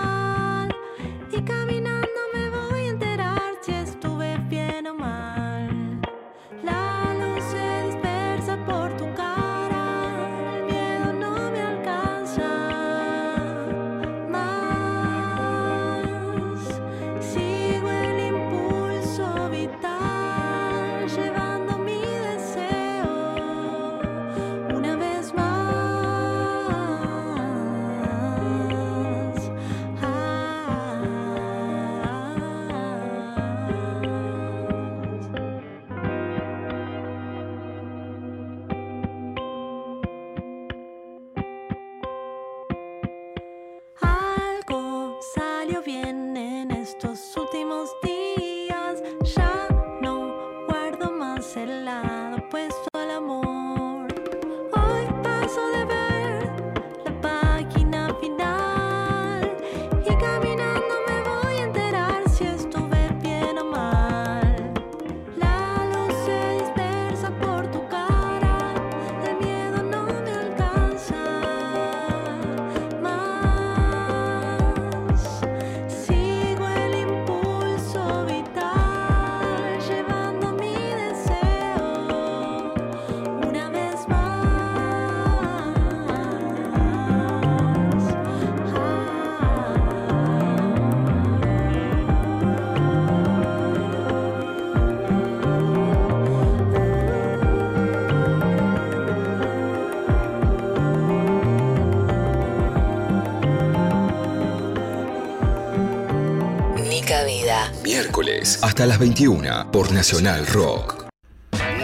[108.00, 111.04] Miércoles hasta las 21 por Nacional Rock.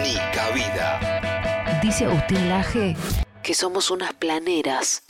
[0.01, 1.79] Nica Vida.
[1.79, 2.97] Dice Agustín Laje
[3.43, 5.03] que somos unas planeras.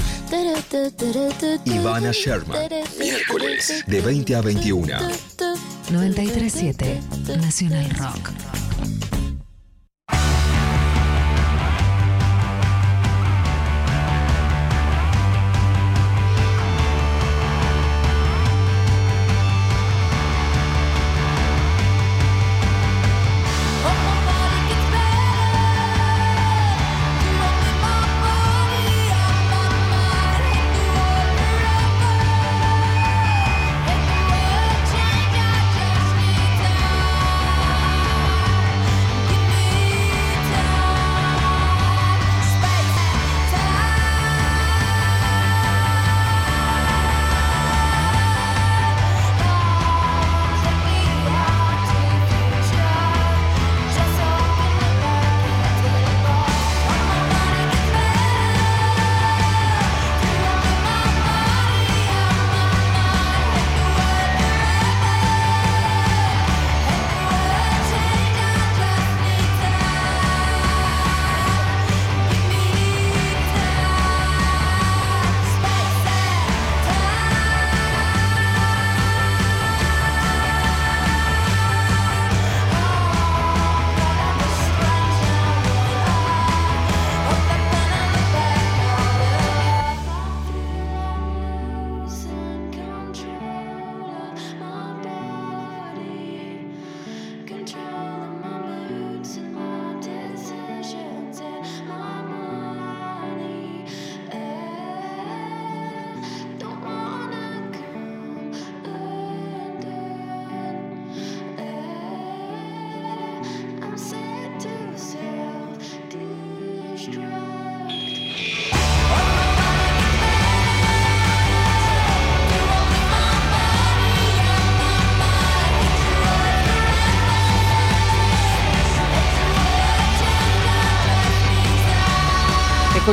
[1.63, 2.59] Ivana Sherman.
[2.99, 4.97] Miércoles de 20 a 21.
[5.91, 7.01] 937
[7.37, 8.31] Nacional Rock.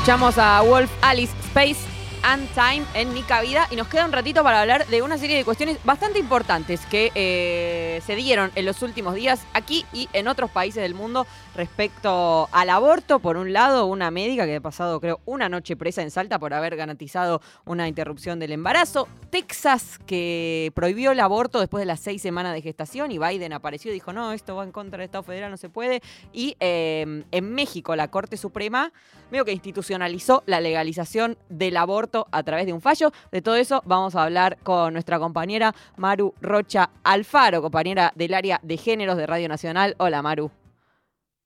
[0.05, 1.81] Escuchamos a Wolf Alice Space
[2.25, 5.35] and Time en Nica Vida y nos queda un ratito para hablar de una serie
[5.35, 10.29] de cuestiones bastante importantes que eh, se dieron en los últimos días aquí y en
[10.29, 13.19] otros países del mundo respecto al aborto.
[13.19, 16.55] Por un lado, una médica que ha pasado, creo, una noche presa en Salta por
[16.55, 19.09] haber garantizado una interrupción del embarazo.
[19.31, 23.91] Texas, que prohibió el aborto después de las seis semanas de gestación y Biden apareció
[23.91, 26.03] y dijo, no, esto va en contra del Estado federal, no se puede.
[26.33, 28.93] Y eh, en México, la Corte Suprema
[29.31, 33.13] medio que institucionalizó la legalización del aborto a través de un fallo.
[33.33, 38.59] De todo eso vamos a hablar con nuestra compañera Maru Rocha Alfaro, compañera del área
[38.63, 39.95] de géneros de Radio Nacional.
[39.99, 40.51] Hola, Maru.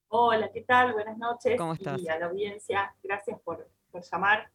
[0.07, 0.93] Hola, ¿qué tal?
[0.93, 1.59] Buenas noches.
[1.59, 2.01] ¿Cómo estás?
[2.01, 4.49] Y a la audiencia, gracias por, por llamar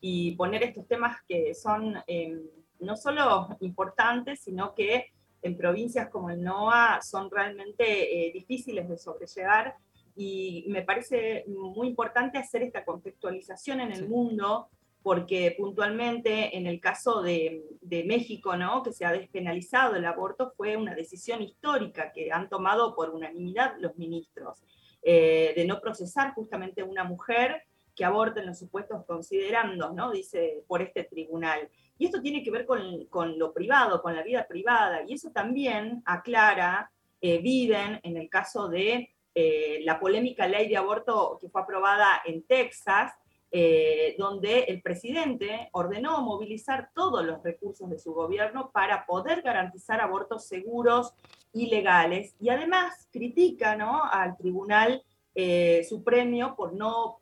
[0.00, 2.40] y poner estos temas que son eh,
[2.80, 5.12] no solo importantes, sino que
[5.42, 7.84] en provincias como el NOA son realmente
[8.28, 9.76] eh, difíciles de sobrellevar
[10.16, 14.70] y me parece muy importante hacer esta contextualización en el mundo
[15.06, 17.62] porque puntualmente en el caso de,
[18.06, 18.82] México, ¿no?
[18.82, 23.76] que se ha despenalizado el aborto, fue una decisión histórica que han tomado por unanimidad
[23.78, 24.64] los ministros,
[25.04, 27.62] eh, de no procesar justamente una mujer
[27.94, 30.10] que aborte en los supuestos considerandos, ¿no?
[30.10, 31.70] dice, por este tribunal.
[31.98, 35.30] Y esto tiene que ver con, con lo privado, con la vida privada, y eso
[35.30, 36.90] también aclara
[37.20, 42.22] eh, Biden en el caso de eh, la polémica ley de aborto que fue aprobada
[42.24, 43.12] en Texas,
[43.52, 50.00] eh, donde el presidente ordenó movilizar todos los recursos de su gobierno para poder garantizar
[50.00, 51.14] abortos seguros
[51.52, 52.34] y legales.
[52.40, 54.02] Y además critica ¿no?
[54.04, 55.02] al Tribunal
[55.34, 57.20] eh, Supremo por no,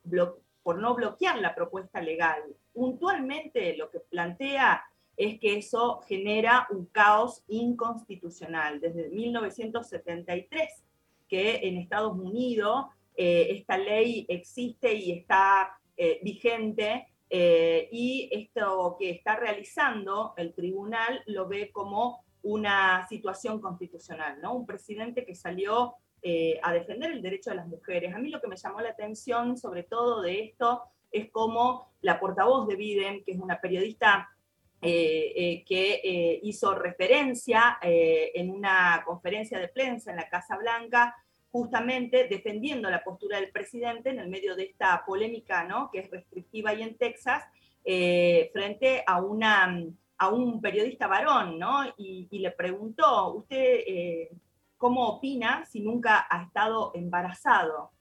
[0.62, 2.42] por no bloquear la propuesta legal.
[2.72, 4.82] Puntualmente lo que plantea
[5.16, 8.80] es que eso genera un caos inconstitucional.
[8.80, 10.84] Desde 1973
[11.28, 18.96] que en Estados Unidos eh, esta ley existe y está eh, vigente eh, y esto
[18.98, 24.54] que está realizando el tribunal lo ve como una situación constitucional, ¿no?
[24.54, 28.12] Un presidente que salió eh, a defender el derecho de las mujeres.
[28.12, 30.82] A mí lo que me llamó la atención sobre todo de esto
[31.12, 34.30] es cómo la portavoz de Biden, que es una periodista
[34.80, 41.14] que hizo referencia en una conferencia de prensa en la Casa Blanca,
[41.54, 45.88] justamente defendiendo la postura del presidente en el medio de esta polémica, ¿no?
[45.92, 47.44] que es restrictiva y en Texas,
[47.84, 49.80] eh, frente a una,
[50.18, 51.84] a un periodista varón, ¿no?
[51.96, 54.30] Y, le preguntó, ¿usted eh,
[54.76, 57.92] cómo opina si nunca ha estado embarazado?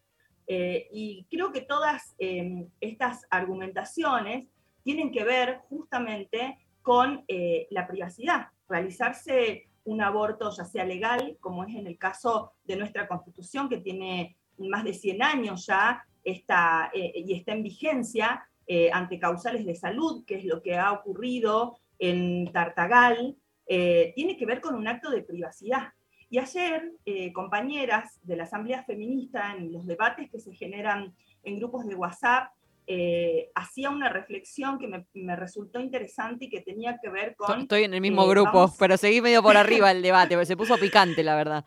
[0.47, 4.47] Eh, y creo que todas em, estas argumentaciones
[4.84, 7.24] tienen que ver justamente con
[7.70, 8.47] la privacidad.
[8.68, 13.78] Realizarse un aborto, ya sea legal, como es en el caso de nuestra constitución, que
[13.78, 18.48] tiene más de 100 años ya está, y está en vigencia
[18.94, 24.46] ante causales de salud, que es lo que ha ocurrido en Tartagal, eh, tiene que
[24.46, 25.94] ver con un acto de privacidad.
[26.30, 31.14] Y ayer, eh, compañeras de la Asamblea Feminista, en los debates que se generan
[31.44, 32.52] en grupos de WhatsApp,
[32.88, 37.62] eh, hacía una reflexión que me, resultó interesante y que tenía que ver con...
[37.62, 40.78] Estoy en el mismo grupo, pero seguí medio por arriba el debate, porque se puso
[40.78, 41.66] picante, la verdad.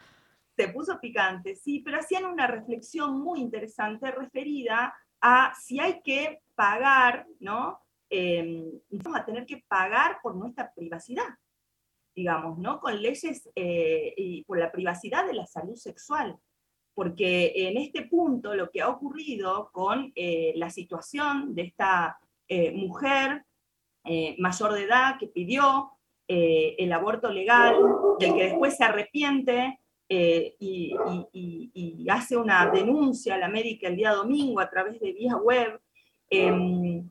[0.57, 6.41] Se puso picante, sí, pero hacían una reflexión muy interesante referida a si hay que
[6.55, 7.87] pagar, ¿no?
[8.11, 11.27] eh, vamos a tener que pagar por nuestra privacidad,
[12.15, 12.81] digamos, ¿no?
[12.81, 16.39] Con leyes eh, y por la privacidad de la salud sexual.
[16.97, 22.19] Porque en este punto lo que ha ocurrido con eh, la situación de esta
[22.49, 23.45] eh, mujer
[24.39, 25.91] mayor de edad que pidió
[26.29, 27.75] el aborto legal,
[28.21, 30.95] del que después se arrepiente y,
[32.09, 35.81] hace una denuncia a la médica el día domingo a través de vía web,
[36.31, 37.11] em,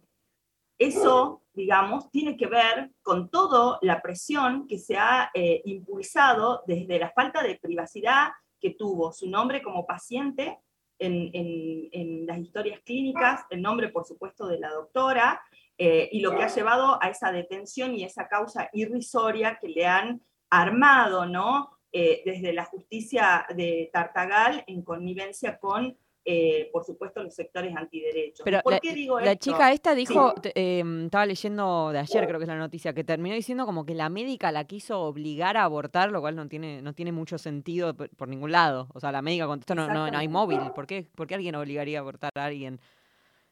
[0.78, 7.00] eso, digamos, tiene que ver con toda la presión que se ha eh, impulsado desde
[7.00, 8.30] la falta de privacidad
[8.60, 10.60] que tuvo su nombre como paciente
[11.00, 15.42] en, las historias clínicas, el nombre, por supuesto, de la doctora,
[15.78, 19.86] eh, y lo que ha llevado a esa detención y esa causa irrisoria que le
[19.86, 21.72] han armado, ¿no?
[21.92, 25.98] Eh, desde la justicia de Tartagal en connivencia con
[26.28, 28.44] eh, por supuesto, los sectores antiderechos.
[28.44, 29.52] Pero ¿Por la, qué digo la esto?
[29.52, 33.36] chica esta dijo, em, estaba leyendo de ayer, creo que es la noticia, que terminó
[33.36, 36.94] diciendo como que la médica la quiso obligar a abortar, lo cual no tiene, no
[36.96, 38.88] tiene mucho sentido por, ningún lado.
[38.96, 40.60] O sea, la médica contestó, no, no, no hay móvil.
[40.74, 42.80] ¿Por qué, ¿Por qué alguien obligaría a abortar a alguien?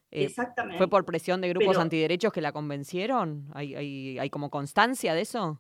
[0.10, 0.80] Eh, Exactamente.
[0.80, 3.50] ¿Fue por presión de grupos Pero- antiderechos que la convencieron?
[3.54, 5.60] ¿Hay, hay, hay como constancia de eso?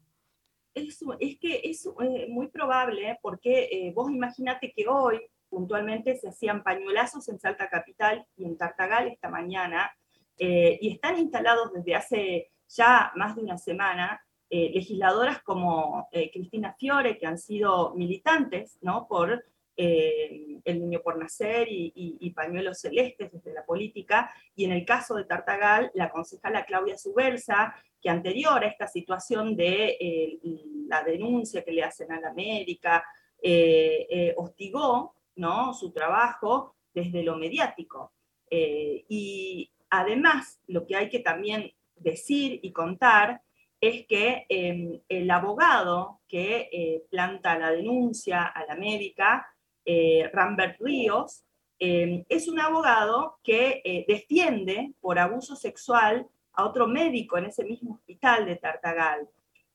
[0.73, 5.21] Es, es que es eh, muy probable porque vos imagínate que hoy
[5.53, 9.95] puntualmente se hacían pañuelazos en Salta Capital y en Tartagal esta mañana
[10.39, 16.31] eh, y están instalados desde hace ya más de una semana eh, legisladoras como eh,
[16.31, 19.07] Cristina Fiore, que han sido militantes ¿no?
[19.07, 19.45] por
[19.75, 25.23] el niño por nacer y, pañuelos celestes desde la política, y en el caso de
[25.23, 30.39] Tartagal, la concejala Claudia Subelsa, que anterior a esta situación de
[30.87, 33.03] la denuncia que le hacen a la América,
[33.41, 35.73] eh, hostigó ¿no?
[35.73, 38.13] su trabajo desde lo mediático.
[38.49, 43.41] Eh, y además, lo que hay que también decir y contar
[43.79, 49.45] es que eh, el abogado que eh, planta la denuncia a la médica,
[49.85, 51.43] eh, Rambert Ríos,
[51.77, 57.93] eh, es un abogado que defiende por abuso sexual a otro médico en ese mismo
[57.93, 59.29] hospital de Tartagal.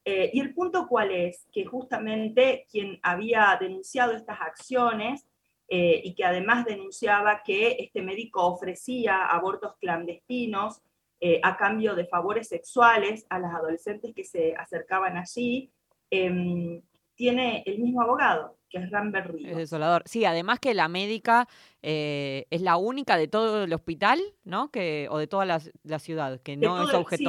[0.05, 5.28] Y el punto cuál es, que justamente quien había denunciado estas acciones
[5.69, 10.81] eh, y que además denunciaba que este médico ofrecía abortos clandestinos
[11.21, 15.71] eh, a cambio de favores sexuales a las adolescentes que se acercaban allí,
[16.11, 16.81] em,
[17.17, 20.05] tiene el mismo abogado, que es Rambert Es desolador.
[20.07, 21.49] Sí, además que la médica
[21.83, 24.71] eh, es la única de todo el hospital, ¿no?
[24.71, 27.25] Que, o de toda la, la ciudad, que De no es el- sí.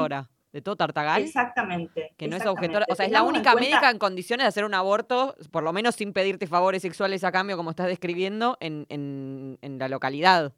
[0.52, 1.22] De todo Tartagal.
[1.22, 2.12] Exactamente.
[2.18, 2.86] Que no es objetora.
[2.90, 5.72] O sea, es la única cuenta- médica en condiciones de hacer un aborto, por lo
[5.74, 10.54] menos sin pedirte favores sexuales a cambio, como estás describiendo, en, en- en la localidad.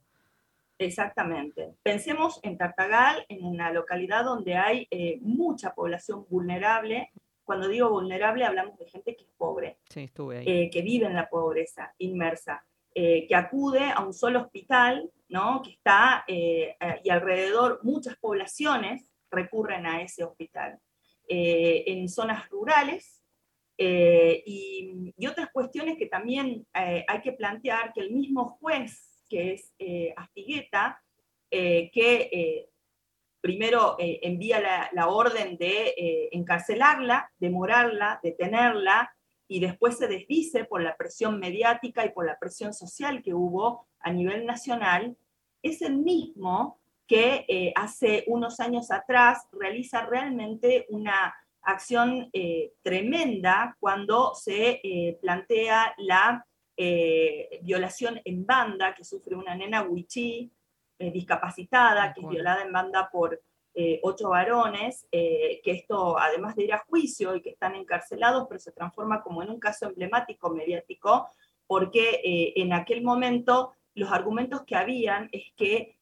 [0.78, 1.76] Exactamente.
[1.84, 7.12] Pensemos en Tartagal, en una localidad donde hay eh, mucha población vulnerable.
[7.44, 10.46] Cuando digo vulnerable, hablamos de gente que es pobre, Sí, estuve ahí.
[10.48, 12.64] eh, que vive en la pobreza inmersa,
[12.96, 15.62] eh, que acude a un solo hospital, ¿no?
[15.62, 20.80] que está, y alrededor muchas poblaciones recurren a ese hospital.
[21.28, 23.24] Eh, en zonas rurales,
[23.78, 29.54] eh, y, otras cuestiones que también eh, hay que plantear, que el mismo juez, que
[29.54, 29.72] es
[30.18, 31.02] Astigueta,
[31.50, 32.68] que
[33.40, 39.16] primero envía la, la orden de encarcelarla, demorarla, detenerla,
[39.48, 43.88] y después se desdice por la presión mediática y por la presión social que hubo
[44.02, 45.16] a nivel nacional,
[45.62, 46.81] es el mismo
[47.12, 55.20] que eh, hace unos años atrás realiza realmente una acción eh, tremenda cuando se eh,
[55.22, 56.46] plantea la
[57.62, 60.52] violación en banda que sufre una nena wichí
[60.98, 63.40] discapacitada, que es violada en banda por
[63.74, 68.46] eh, ocho varones, eh, que esto, además de ir a juicio y que están encarcelados,
[68.50, 71.30] pero se transforma como en un caso emblemático mediático,
[71.68, 76.01] porque eh, en aquel momento los argumentos que habían es que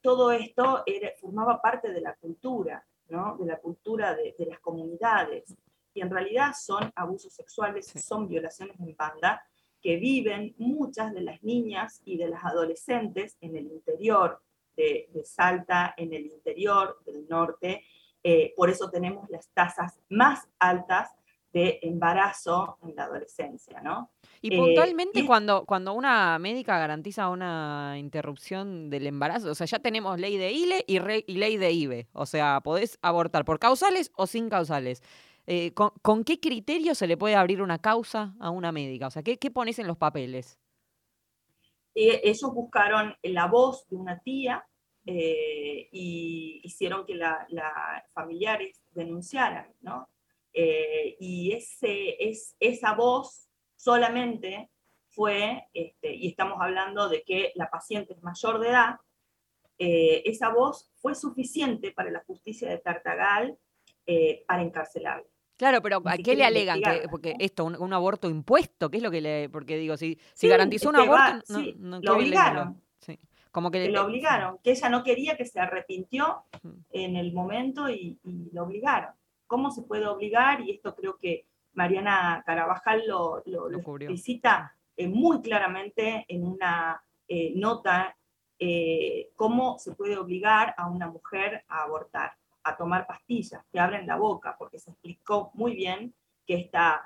[0.00, 0.84] todo esto
[1.20, 3.36] formaba parte de la cultura, ¿no?
[3.38, 5.54] de la cultura de, de las comunidades,
[5.94, 9.42] y en realidad son abusos sexuales, son violaciones en banda,
[9.82, 14.40] que viven muchas de las niñas y de las adolescentes en el interior
[14.76, 17.84] de, Salta, en el interior del norte.
[18.22, 21.10] Eh, por eso tenemos las tasas más altas
[21.52, 24.10] de embarazo en la adolescencia, ¿no?
[24.40, 29.78] Y puntualmente eh, cuando, cuando una médica garantiza una interrupción del embarazo, o sea, ya
[29.78, 34.10] tenemos ley de ILE y, y ley de IBE, o sea, podés abortar por causales
[34.16, 35.02] o sin causales.
[35.46, 39.08] Eh, ¿con, qué criterio se le puede abrir una causa a una médica?
[39.08, 40.58] O sea, ¿qué, qué pones en los papeles?
[41.94, 44.66] ellos buscaron la voz de una tía
[45.04, 47.46] eh, y hicieron que la,
[48.14, 50.08] familiares denunciaran, ¿no?
[50.52, 54.70] Eh, y ese, es, esa voz solamente
[55.08, 58.96] fue, este, y estamos hablando de que la paciente es mayor de edad,
[59.78, 63.58] esa voz fue suficiente para la justicia de Tartagal
[64.46, 65.26] para encarcelarla.
[65.56, 66.80] Claro, pero ¿a qué le alegan?
[66.80, 69.48] Que, porque esto, un, aborto impuesto, ¿qué es lo que le...?
[69.48, 71.44] Porque digo, si, si garantizó un aborto...
[71.78, 72.82] no, lo obligaron.
[73.52, 76.44] Como que, lo obligaron, que ella no quería, que se arrepintió
[76.90, 78.18] en el momento y,
[78.52, 79.12] lo obligaron.
[79.52, 80.62] ¿Cómo se puede obligar?
[80.62, 81.44] Y esto creo que
[81.74, 88.16] Mariana Carabajal lo, lo, explicita eh, muy claramente en una eh, nota,
[88.58, 92.32] eh, cómo se puede obligar a una mujer a abortar
[92.62, 96.14] a tomar pastillas que abren la boca, porque se explicó muy bien
[96.46, 97.02] que esta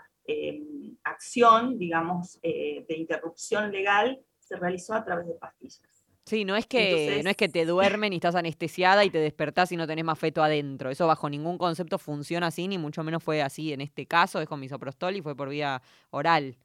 [1.03, 5.96] acción, digamos, de interrupción legal se realizó a través de pastillas.
[6.27, 9.71] Sí, no es que no es que te duermen y estás anestesiada y te despertás
[9.73, 10.91] y no tenés más feto adentro.
[10.91, 14.49] Eso bajo ningún concepto funciona así, ni mucho menos fue así en este caso, es
[14.49, 16.57] con misoprostol y fue por vía oral.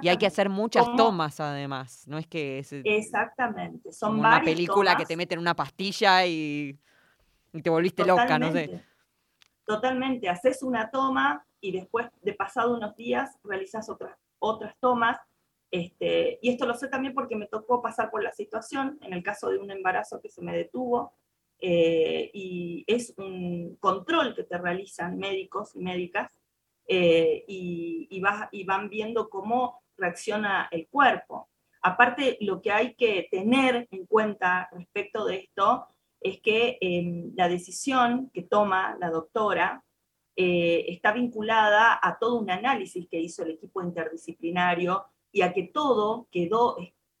[0.00, 4.96] Y hay que hacer muchas tomas además, no es que es Exactamente, son una película
[4.96, 6.78] que te meten una pastilla y
[7.56, 8.82] y te volviste loca, no sé.
[9.64, 15.18] Totalmente, haces una toma y después de pasado unos días realizas otras, otras tomas.
[15.70, 19.22] Este, y esto lo sé también porque me tocó pasar por la situación en el
[19.22, 21.14] caso de un embarazo que se me detuvo.
[21.58, 26.30] Eh, y es un control que te realizan médicos y médicas
[26.86, 31.48] eh, y, y, y van viendo cómo reacciona el cuerpo.
[31.82, 35.86] Aparte, lo que hay que tener en cuenta respecto de esto
[36.20, 39.84] es que em, la decisión que toma la doctora
[40.34, 45.04] eh, está vinculada a todo un análisis que hizo el equipo interdisciplinario
[45.36, 46.76] y a que todo quedó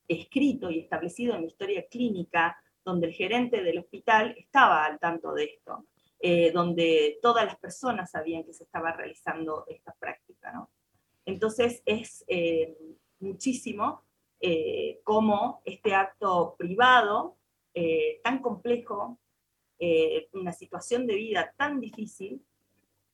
[0.08, 5.34] escrito y establecido en la historia clínica, donde el gerente del hospital estaba al tanto
[5.34, 5.84] de esto,
[6.20, 10.66] eh, donde todas las personas sabían que se estaba realizando esta práctica.
[11.26, 12.76] Entonces es eh,
[13.20, 14.02] muchísimo
[15.02, 17.36] cómo este acto privado
[17.78, 19.20] eh, tan complejo,
[19.78, 22.42] eh, una situación de vida tan difícil,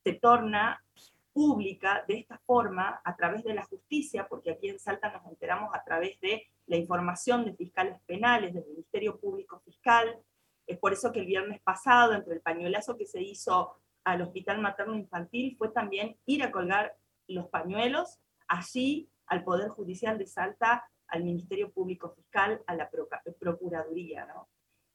[0.04, 0.84] se torna
[1.32, 5.74] pública de esta forma a través de la justicia, porque aquí en Salta nos enteramos
[5.74, 10.18] a través de la información de fiscales penales, del Ministerio Público Fiscal.
[10.66, 13.74] Es por eso que el viernes pasado, entre el pañuelazo que se hizo
[14.04, 16.96] al Hospital Materno Infantil, fue también ir a colgar
[17.28, 18.18] los pañuelos
[18.48, 22.90] allí al Poder Judicial de Salta al Ministerio Público Fiscal, a la
[23.38, 24.26] Procuraduría.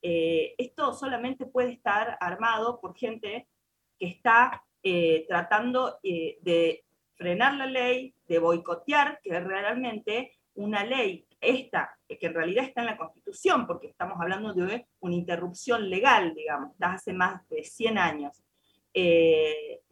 [0.02, 3.48] Eh, esto solamente puede estar armado por gente
[4.00, 6.84] que está eh, tratando eh, de
[7.16, 12.88] frenar la ley, de boicotear que realmente una ley, esta, que en realidad está en
[12.88, 18.44] la Constitución, porque estamos hablando de una interrupción legal, digamos, hace más de 100 años,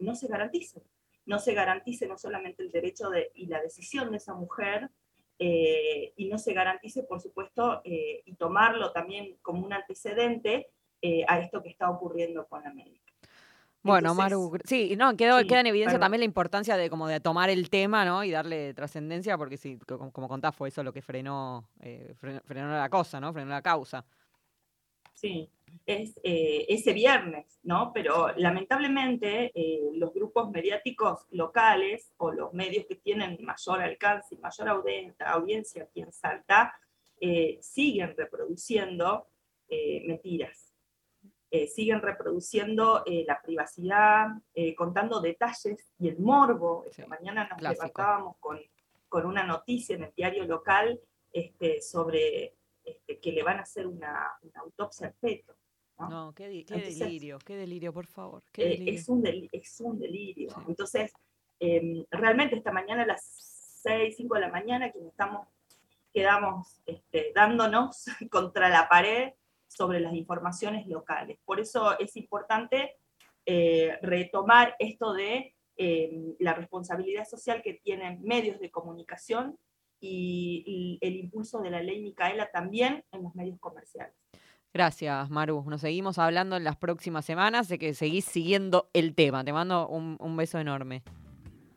[0.00, 0.82] no se garantice.
[1.24, 4.90] No se garantice no solamente el derecho de, y la decisión de esa mujer,
[5.38, 10.70] eh, y no se garantice, por supuesto, eh, y tomarlo también como un antecedente
[11.02, 13.05] eh, a esto que está ocurriendo con la médica.
[13.86, 17.50] Bueno, Maru, sí, no, quedó, queda en evidencia también la importancia de como de tomar
[17.50, 18.24] el tema, ¿no?
[18.24, 21.68] Y darle trascendencia, porque sí, como, como, contás, fue eso lo que frenó,
[22.16, 23.32] frenó, frenó la cosa, ¿no?
[23.32, 24.04] Frenó la causa.
[25.16, 25.50] Sí,
[25.86, 27.90] es eh, ese viernes, ¿no?
[27.94, 34.38] Pero lamentablemente eh, los grupos mediáticos locales o los medios que tienen mayor alcance y
[34.38, 34.68] mayor
[35.20, 36.74] audiencia aquí en Salta
[37.20, 39.28] eh, siguen reproduciendo
[40.04, 40.65] mentiras,
[41.72, 44.26] siguen reproduciendo la privacidad,
[44.76, 46.84] contando detalles y el morbo.
[46.88, 48.58] Esta mañana nos levantábamos con,
[49.08, 51.00] con una noticia en el diario local
[51.32, 52.54] este, sobre
[52.84, 55.54] este, que le van a hacer una, autopsia al feto.
[55.98, 56.08] ¿no?
[56.08, 58.42] No, qué, di- qué Entonces, delirio, qué delirio, por favor.
[58.52, 58.94] Qué Eh, delirio.
[59.00, 60.50] es, un deli- es un delirio.
[60.50, 60.56] Sí.
[60.68, 61.12] Entonces,
[61.60, 63.24] eh, realmente esta mañana a las
[63.82, 65.48] 6, 5 de la mañana, quienes estamos,
[66.12, 69.32] quedamos este, dándonos contra la pared
[69.68, 71.38] sobre las informaciones locales.
[71.44, 72.94] Por eso es importante
[73.44, 79.58] eh, retomar esto de eh, la responsabilidad social que tienen medios de comunicación
[80.00, 84.14] y, y el impulso de la ley Micaela también en los medios comerciales.
[84.72, 85.64] Gracias, Maru.
[85.66, 89.42] Nos seguimos hablando en las próximas semanas de que seguís siguiendo el tema.
[89.42, 91.02] Te mando un, un beso enorme.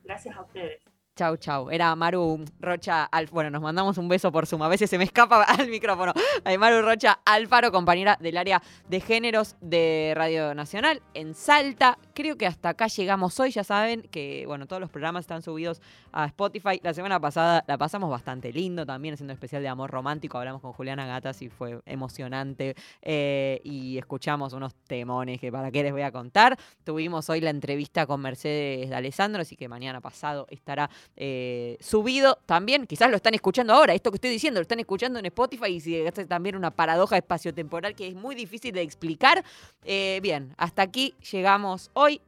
[0.04, 0.89] Gracias a ustedes.
[1.20, 1.70] Chau, chau.
[1.70, 3.34] Era Maru Rocha Alfaro.
[3.34, 4.62] Bueno, nos mandamos un beso por Zoom.
[4.62, 6.14] A veces se me escapa al micrófono.
[6.58, 11.98] Maru Rocha Alfaro, compañera del área de géneros de Radio Nacional en Salta.
[12.14, 13.50] Creo que hasta acá llegamos hoy.
[13.50, 16.80] Ya saben que, bueno, todos los programas están subidos a Spotify.
[16.82, 20.38] La semana pasada la pasamos bastante lindo también, haciendo especial de amor romántico.
[20.38, 22.74] Hablamos con Juliana Gatas y fue emocionante.
[23.02, 26.56] Eh, y escuchamos unos temones que para qué les voy a contar.
[26.82, 32.38] Tuvimos hoy la entrevista con Mercedes de Alessandro, así que mañana pasado estará eh, subido
[32.46, 32.86] también.
[32.86, 35.80] Quizás lo están escuchando ahora, esto que estoy diciendo, lo están escuchando en Spotify y
[35.80, 39.44] si es también una paradoja espaciotemporal que es muy difícil de explicar.
[39.84, 42.20] Eh, bien, hasta aquí llegamos hoy.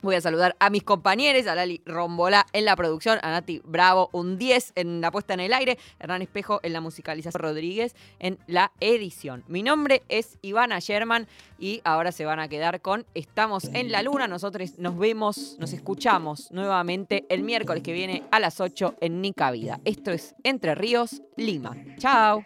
[0.00, 4.10] Voy a saludar a mis compañeros, a Lali Rombolá en la producción, a Nati Bravo,
[4.12, 8.38] un 10 en la puesta en el aire, Hernán Espejo en la musicalización, Rodríguez en
[8.46, 9.42] la edición.
[9.48, 11.26] Mi nombre es Ivana Sherman
[11.58, 14.28] y ahora se van a quedar con Estamos en la Luna.
[14.28, 19.50] Nosotros nos vemos, nos escuchamos nuevamente el miércoles que viene a las 8 en Nica
[19.50, 19.80] Vida.
[19.84, 21.76] Esto es Entre Ríos, Lima.
[21.96, 22.44] Chao.